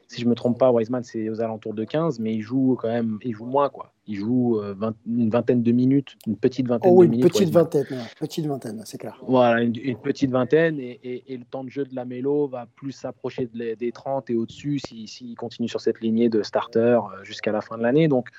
[0.09, 2.89] si je me trompe pas, Wiseman c'est aux alentours de 15, mais il joue quand
[2.89, 3.93] même, il joue moins quoi.
[4.09, 4.75] Il joue euh,
[5.07, 7.31] une vingtaine de minutes, une petite vingtaine oh, de minutes.
[7.31, 7.85] Petite vingtaine,
[8.19, 9.23] petite vingtaine, c'est clair.
[9.29, 13.47] Voilà, une, petite vingtaine et, le temps de jeu de la Mélo va plus s'approcher
[13.47, 17.61] des 30 et au-dessus s'il si, continue sur cette lignée de starter euh, jusqu'à la
[17.61, 18.09] fin de l'année.
[18.09, 18.31] Donc,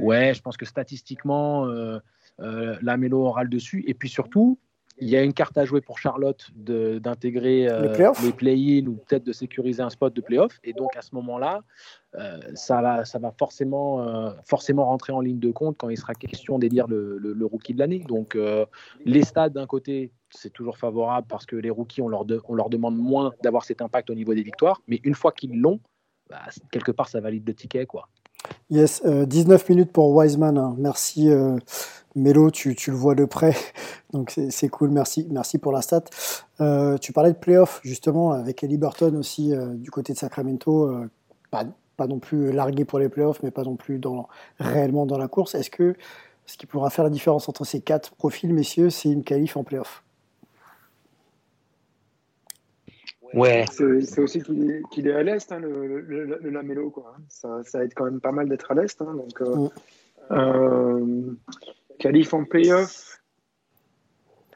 [0.00, 2.00] ouais, je pense que statistiquement, euh,
[2.38, 3.84] la Mélo aura le dessus.
[3.86, 4.58] Et puis surtout,
[4.98, 9.24] il y a une carte à jouer pour Charlotte d'intégrer euh, les play-in ou peut-être
[9.24, 10.58] de sécuriser un spot de play-off.
[10.62, 11.62] Et donc à ce moment-là,
[12.14, 15.96] euh, ça, va, ça va forcément, euh, forcément rentrer en ligne de compte quand il
[15.96, 18.04] sera question d'élire le, le, rookie de l'année.
[18.06, 18.38] Donc
[19.04, 22.70] les stades d'un côté, c'est toujours favorable parce que les rookies, on leur, on leur
[22.70, 24.80] demande moins d'avoir cet impact au niveau des victoires.
[24.86, 25.80] Mais une fois qu'ils l'ont,
[26.30, 26.40] bah,
[26.70, 27.86] quelque part, ça valide le ticket.
[27.86, 28.08] quoi.
[28.70, 30.58] Yes, 19 minutes pour Wiseman.
[30.58, 30.74] Hein.
[30.78, 31.30] Merci.
[32.16, 33.56] Mélo, tu, tu, le vois de près,
[34.12, 36.04] donc c'est cool, merci, merci pour la stat.
[36.60, 40.84] Euh, tu parlais de playoff, justement, avec Ellie Burton aussi, euh, du côté de Sacramento,
[40.84, 41.10] euh,
[41.50, 41.64] pas,
[41.96, 44.28] pas, non plus largué pour les playoffs, mais pas non plus dans,
[44.60, 45.56] réellement dans la course.
[45.56, 45.96] Est-ce que
[46.46, 49.64] ce qui pourra faire la différence entre ces quatre profils, messieurs, c'est une qualif en
[49.64, 50.03] playoff?
[53.34, 53.64] Ouais.
[53.70, 56.90] C'est aussi qu'il est, à l'Est, hein, le, le, Lamelo.
[56.90, 57.16] Quoi.
[57.28, 59.00] Ça, ça aide quand même pas mal d'être à l'Est.
[59.02, 59.70] Hein, donc,
[60.30, 61.36] mm.
[61.98, 63.20] Qualif en playoff.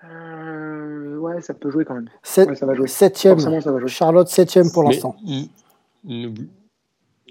[0.04, 2.08] Euh, ouais, ça peut jouer quand même.
[2.36, 2.88] ouais, ça va jouer.
[2.88, 3.38] Septième.
[3.86, 5.16] Charlotte, septième pour l'instant.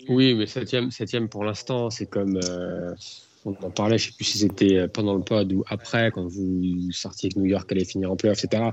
[0.09, 2.39] Oui, mais septième, septième pour l'instant, c'est comme.
[2.43, 2.93] Euh,
[3.45, 6.27] on en parlait, je ne sais plus si c'était pendant le pod ou après, quand
[6.27, 8.71] vous sortiez que New York allait finir en playoff, etc.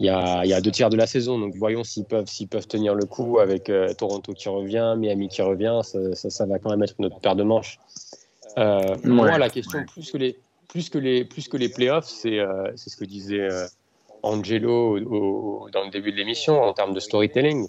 [0.00, 2.26] Il y, a, il y a, deux tiers de la saison, donc voyons s'ils peuvent,
[2.26, 6.46] s'ils peuvent tenir le coup avec euh, Toronto qui revient, Miami qui revient, ça, ça,
[6.46, 7.78] va quand même être notre paire de manches.
[8.56, 10.38] Moi, la question, plus que les,
[10.70, 13.66] plus que les, plus que les playoffs, c'est euh, ce que disait euh,
[14.22, 15.00] Angelo
[15.70, 17.66] dans le début de l'émission en termes de storytelling.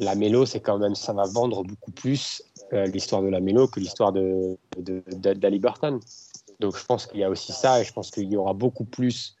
[0.00, 3.68] La mélo, c'est quand même, ça va vendre beaucoup plus euh, l'histoire de la mélo
[3.68, 6.00] que l'histoire de, d'Ali Burton.
[6.58, 8.84] Donc je pense qu'il y a aussi ça et je pense qu'il y aura beaucoup
[8.84, 9.36] plus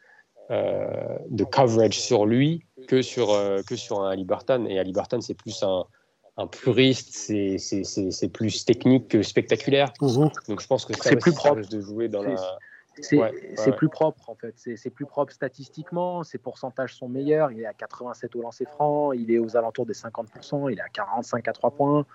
[0.52, 3.28] de coverage sur lui que sur,
[3.66, 4.66] que sur un Ali Burton.
[4.66, 5.84] Et Ali Burton, c'est plus un,
[6.36, 9.92] un puriste, c'est plus technique que spectaculaire.
[10.00, 10.30] Mhm.
[10.48, 12.36] Donc je pense que c'est plus proche de jouer dans la
[13.00, 17.66] C'est plus propre en fait, c'est plus propre statistiquement, ses pourcentages sont meilleurs, il est
[17.66, 21.48] à 87 au lancer franc, il est aux alentours des 50%, il est à 45
[21.48, 22.06] à 3 points.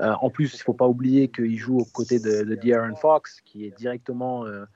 [0.00, 2.96] Euh, en plus, il ne faut pas oublier qu'il joue aux côtés de, de De'Aaron
[2.96, 4.66] Fox, qui est directement euh, euh,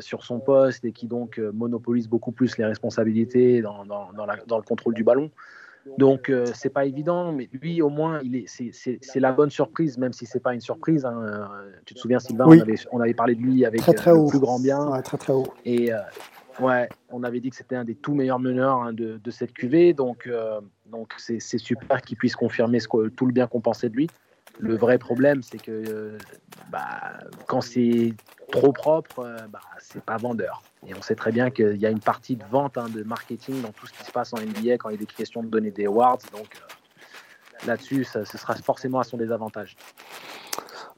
[0.00, 4.56] sur son poste et qui donc monopolise beaucoup plus les responsabilités dans, dans, dans, dans
[4.56, 5.30] le contrôle du ballon.
[5.98, 9.98] Donc euh, c'est pas évident, mais lui au moins il est, c'est, la bonne surprise,
[9.98, 11.04] même si c'est pas une surprise.
[11.04, 11.22] Hein.
[11.24, 14.12] Euh, tu te souviens Sylvain, on, avait, on, avait, parlé de lui avec très, très
[14.12, 14.90] le plus grand bien.
[14.90, 15.52] Ouais, très très haut.
[15.64, 15.98] Et euh,
[16.60, 19.52] ouais, on avait dit que c'était un des tout meilleurs meneurs hein, de, de, cette
[19.52, 20.30] QV, donc
[20.86, 24.08] donc c'est, super qu'il puisse confirmer ce tout le bien qu'on pensait de lui.
[24.62, 26.16] Le vrai problème, c'est que
[26.70, 27.14] bah,
[27.48, 28.14] quand c'est
[28.52, 30.62] trop propre, bah, c'est pas vendeur.
[30.86, 33.60] Et on sait très bien qu'il y a une partie de vente, hein, de marketing
[33.60, 35.86] dans tout ce qui se passe en NBA quand il est question de donner des
[35.86, 36.18] awards.
[36.32, 39.76] Donc euh, là-dessus, ce sera forcément à son désavantage.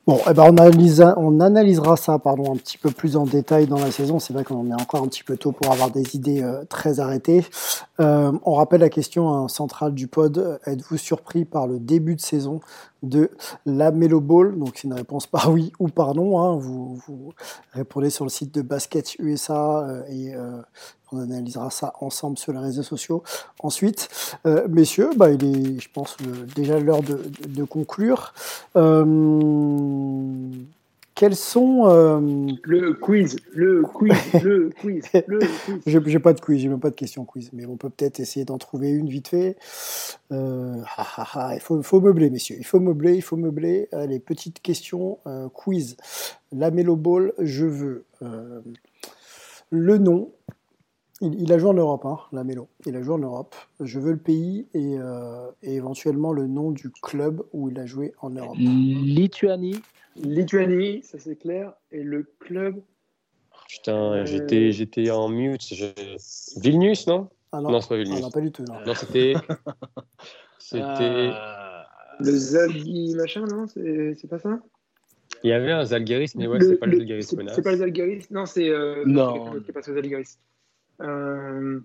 [0.07, 3.67] Bon, eh ben on, analyse, on, analysera ça pardon, un petit peu plus en détail
[3.67, 4.19] dans la saison.
[4.19, 7.01] C'est vrai qu'on est encore un petit peu tôt pour avoir des idées euh, très
[7.01, 7.47] arrêtées.
[8.01, 10.61] Euh, on rappelle la question hein, centrale du pod.
[10.67, 12.61] Êtes-vous surpris par le début de saison
[13.05, 13.31] de
[13.67, 16.41] la Melo Ball Donc c'est une réponse par oui ou par non.
[16.41, 16.57] Hein.
[16.57, 16.99] Vous,
[17.73, 20.35] répondez sur le site de Basket USA euh, et
[21.15, 23.23] on analysera ça ensemble sur les réseaux sociaux.
[23.61, 24.09] Ensuite,
[24.47, 26.17] euh, messieurs, bah, il est, je pense,
[26.55, 28.35] déjà l'heure de, conclure.
[31.15, 32.21] Euh, quels sont euh,
[32.65, 35.39] le quiz, le quiz, le quiz, le
[35.83, 36.03] quiz.
[36.07, 38.45] J'ai pas de quiz, j'ai même pas de question quiz, mais on peut peut-être essayer
[38.45, 39.57] d'en trouver une vite fait.
[40.31, 43.89] il faut, faut, meubler, messieurs, il faut meubler, il faut meubler.
[43.93, 45.19] Allez, petite question
[45.53, 45.97] quiz.
[46.53, 48.05] La Melo Ball, je veux
[49.71, 50.31] le nom
[51.25, 52.69] il, a joué en Europe, hein, la Mélo.
[52.87, 53.55] Il a joué en Europe.
[53.81, 58.13] Je veux le pays euh, et, éventuellement le nom du club où il a joué
[58.21, 58.57] en Europe.
[58.59, 59.81] Lituanie.
[60.17, 61.73] Lituanie, ça c'est clair.
[61.93, 62.81] Et le club.
[63.69, 65.73] Putain, euh, j'étais, j'étais en mute.
[66.57, 67.29] Vilnius, non?
[67.53, 68.19] Ah non, non c'est pas Vilnius.
[68.19, 68.65] Ah non, pas du tout.
[68.65, 69.35] Non, c'était.
[70.59, 70.81] c'était.
[70.83, 71.33] Euh,
[72.21, 73.67] le Zalgi machin, non?
[73.67, 74.61] C'est, pas ça?
[75.43, 77.27] Il y avait un Zalgiris, mais ouais, c'est pas le, Zalgiris.
[77.27, 78.71] C'est, pas le Zalgiris, non, c'est.
[79.07, 79.53] non.
[79.67, 80.39] C'est pas le Zalgiris.
[81.01, 81.81] Euh...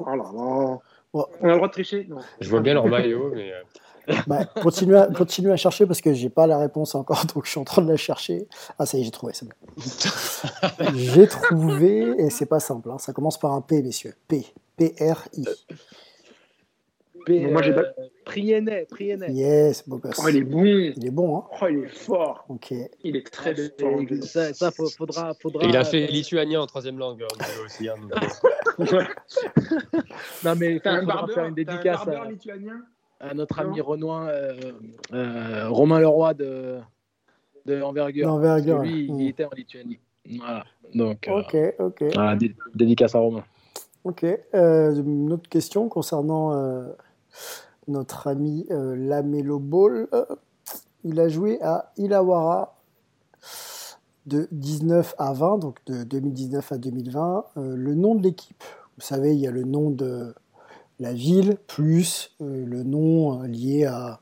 [0.00, 0.78] Oh, là là.
[1.12, 2.06] On a le droit de tricher?
[2.08, 2.18] Non.
[2.40, 3.52] Je vois bien leur maillot, mais.
[3.52, 3.62] Euh.
[4.26, 7.64] Bah, continuez, à, chercher parce que j'ai pas la réponse encore, donc je suis en
[7.64, 8.48] train de la chercher.
[8.78, 9.54] Ah, ça y est, j'ai trouvé, c'est bon.
[10.94, 12.98] j'ai trouvé, et c'est pas simple, hein.
[12.98, 14.14] ça commence par un P, messieurs.
[14.26, 14.46] P.
[14.76, 15.44] P-R-I.
[17.28, 17.84] P, moi j'ai pas.
[18.24, 19.30] Priennet, Priennet.
[19.30, 20.20] Yes, beau gosse.
[20.22, 20.64] Oh, il est bon.
[20.64, 21.44] Il est bon, hein.
[21.60, 22.44] Oh, il est fort.
[22.48, 22.72] Ok.
[23.04, 24.00] Il est très fort.
[24.22, 25.64] Ça, ça faudra, faudra.
[25.64, 27.88] il a fait lituanien en troisième langue hein, aussi.
[27.88, 27.96] Hein,
[30.44, 32.82] non, mais il faudra faire une dédicace à, lituanien
[33.20, 34.72] à notre ami Renoir, euh,
[35.12, 36.78] euh, Romain Leroy de,
[37.66, 38.32] de Envergure.
[38.32, 38.82] Envergure.
[38.82, 39.20] Lui, il mm.
[39.28, 39.98] était en Lituanie.
[40.38, 40.64] Voilà.
[40.94, 42.04] Donc, euh, ok, ok.
[42.14, 42.38] Voilà,
[42.74, 43.44] dédicace à Romain.
[44.04, 44.24] Ok.
[44.52, 46.52] une autre question concernant
[47.88, 50.08] notre ami euh, Lamelo Ball.
[50.12, 50.24] Euh,
[51.04, 52.76] il a joué à Ilawara
[54.26, 57.44] de 19 à 20, donc de 2019 à 2020.
[57.56, 58.62] Euh, le nom de l'équipe,
[58.96, 60.34] vous savez, il y a le nom de
[61.00, 64.20] la ville plus le nom lié à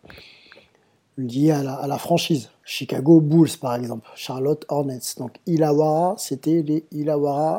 [1.16, 2.50] lié à la, franchise.
[2.62, 4.06] Chicago Bulls, par exemple.
[4.14, 5.14] Charlotte Hornets.
[5.16, 7.58] Donc, Ilawara, c'était les Ilawara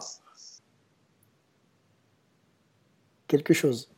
[3.27, 3.89] quelque chose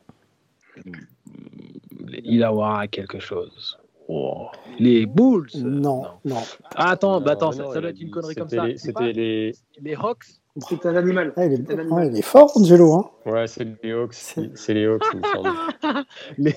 [2.24, 3.78] il avoir quelque chose.
[4.08, 4.48] Oh.
[4.78, 6.42] Les Bulls Non, non.
[6.74, 8.66] Ah, attends, bah attends, ça, doit être une connerie comme ça.
[8.76, 9.54] C'était les...
[9.80, 11.32] les Hawks C'est un animal.
[11.36, 11.70] Ah, il, est...
[11.70, 12.10] un animal.
[12.12, 12.22] il, est...
[12.22, 12.94] fort, Angelo.
[12.94, 14.14] Hein ouais, c'est les Hawks.
[14.54, 16.04] C'est les Hawks, il me semble.
[16.38, 16.54] les...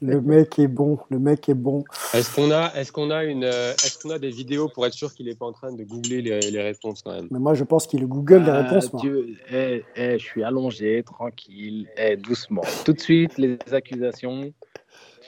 [0.00, 0.98] le mec est bon.
[1.10, 1.84] Le mec est bon.
[2.14, 5.12] Est-ce qu'on a, est qu'on a, une, est qu'on a des vidéos pour être sûr
[5.12, 7.28] qu'il n'est pas en train de googler les, les, réponses quand même?
[7.30, 8.94] Mais moi, je pense qu'il google les ah, réponses.
[8.96, 12.62] Dieu, eh, eh, je suis allongé, tranquille, eh, doucement.
[12.86, 14.52] Tout de suite, les accusations.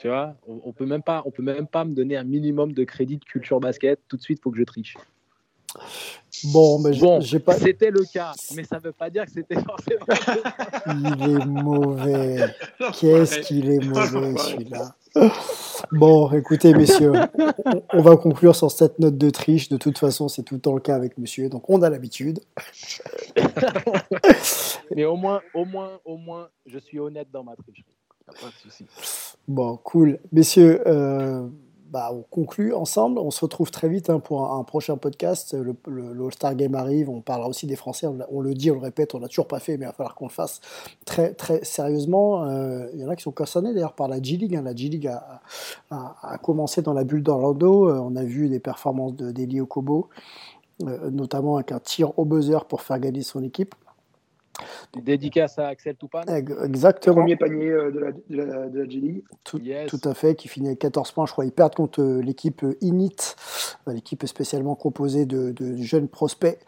[0.01, 2.71] Tu vois, on, on, peut même pas, on peut même pas me donner un minimum
[2.71, 3.99] de crédit de culture basket.
[4.07, 4.95] Tout de suite, il faut que je triche.
[6.45, 7.55] Bon, mais bon, j'ai pas.
[7.55, 10.05] C'était le cas, mais ça veut pas dire que c'était forcément.
[10.87, 12.55] il est mauvais.
[12.99, 14.95] Qu'est-ce qu'il est mauvais celui-là.
[15.91, 17.13] Bon, écoutez, messieurs,
[17.93, 19.69] on, va conclure sur cette note de triche.
[19.69, 22.39] De toute façon, c'est tout le temps le cas avec monsieur, donc on a l'habitude.
[24.95, 27.85] mais au moins, au moins, au moins, je suis honnête dans ma tricherie.
[28.27, 28.85] Pas de souci.
[29.47, 30.19] Bon, cool.
[30.31, 31.47] Messieurs, euh,
[31.89, 33.19] bah, on conclut ensemble.
[33.19, 35.55] On se retrouve très vite hein, pour un, prochain podcast.
[35.55, 35.75] Le,
[36.25, 37.09] All-Star Game arrive.
[37.09, 38.07] On parlera aussi des Français.
[38.29, 40.15] On, le dit, on le répète, on l'a toujours pas fait, mais il va falloir
[40.15, 40.61] qu'on le fasse
[41.05, 42.43] très, très sérieusement.
[42.45, 44.55] Euh, il y en a qui sont concernés d'ailleurs par la G-League.
[44.55, 44.61] Hein.
[44.61, 47.89] La G-League a, commencé dans la bulle d'Orlando.
[47.89, 50.09] Euh, on a vu des performances d'Eli Okobo.
[50.79, 53.73] notamment avec un tir au buzzer pour faire gagner son équipe.
[54.95, 56.29] Dédicace à Axel Toupane.
[56.29, 57.21] Exactement.
[57.21, 59.23] Premier panier de la, de la, de la G-League.
[59.43, 61.25] Tout, tout, à fait, qui finit avec 14 points.
[61.25, 63.35] Je crois qu'ils perdent contre l'équipe Init,
[63.87, 66.59] l'équipe spécialement composée de, de jeunes prospects.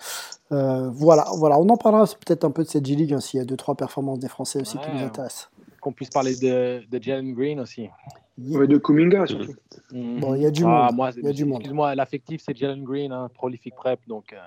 [0.52, 3.42] Euh, voilà, voilà, on en parlera peut-être un peu de cette G-League, hein, s'il y
[3.42, 5.50] a deux, trois performances des Français aussi ouais, qui nous intéressent.
[5.80, 7.89] Qu'on puisse parler de, de Jalen Green aussi.
[8.38, 9.54] Ouais, de Kuminga surtout.
[9.92, 10.20] Mm -hmm.
[10.20, 10.96] Bon, il y a du ah, monde.
[10.96, 11.60] Moi, il y a du monde.
[11.62, 14.34] Excuse-moi, l'affectif c'est Jalen Green, hein, prolific prep, donc.
[14.34, 14.38] Euh,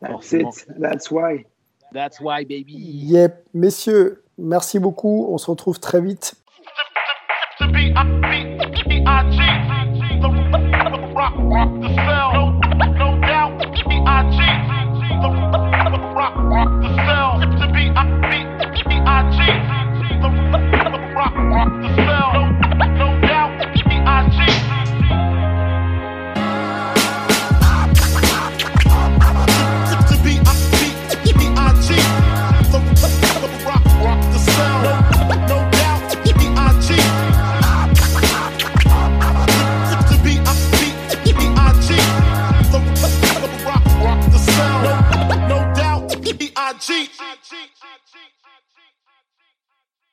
[0.00, 0.66] That's it.
[0.80, 1.46] That's why.
[1.92, 2.74] That's why, baby.
[2.74, 5.26] Yep, messieurs, merci beaucoup.
[5.30, 6.34] On se retrouve très vite.
[46.80, 47.10] cheat.
[47.20, 47.79] I cheat.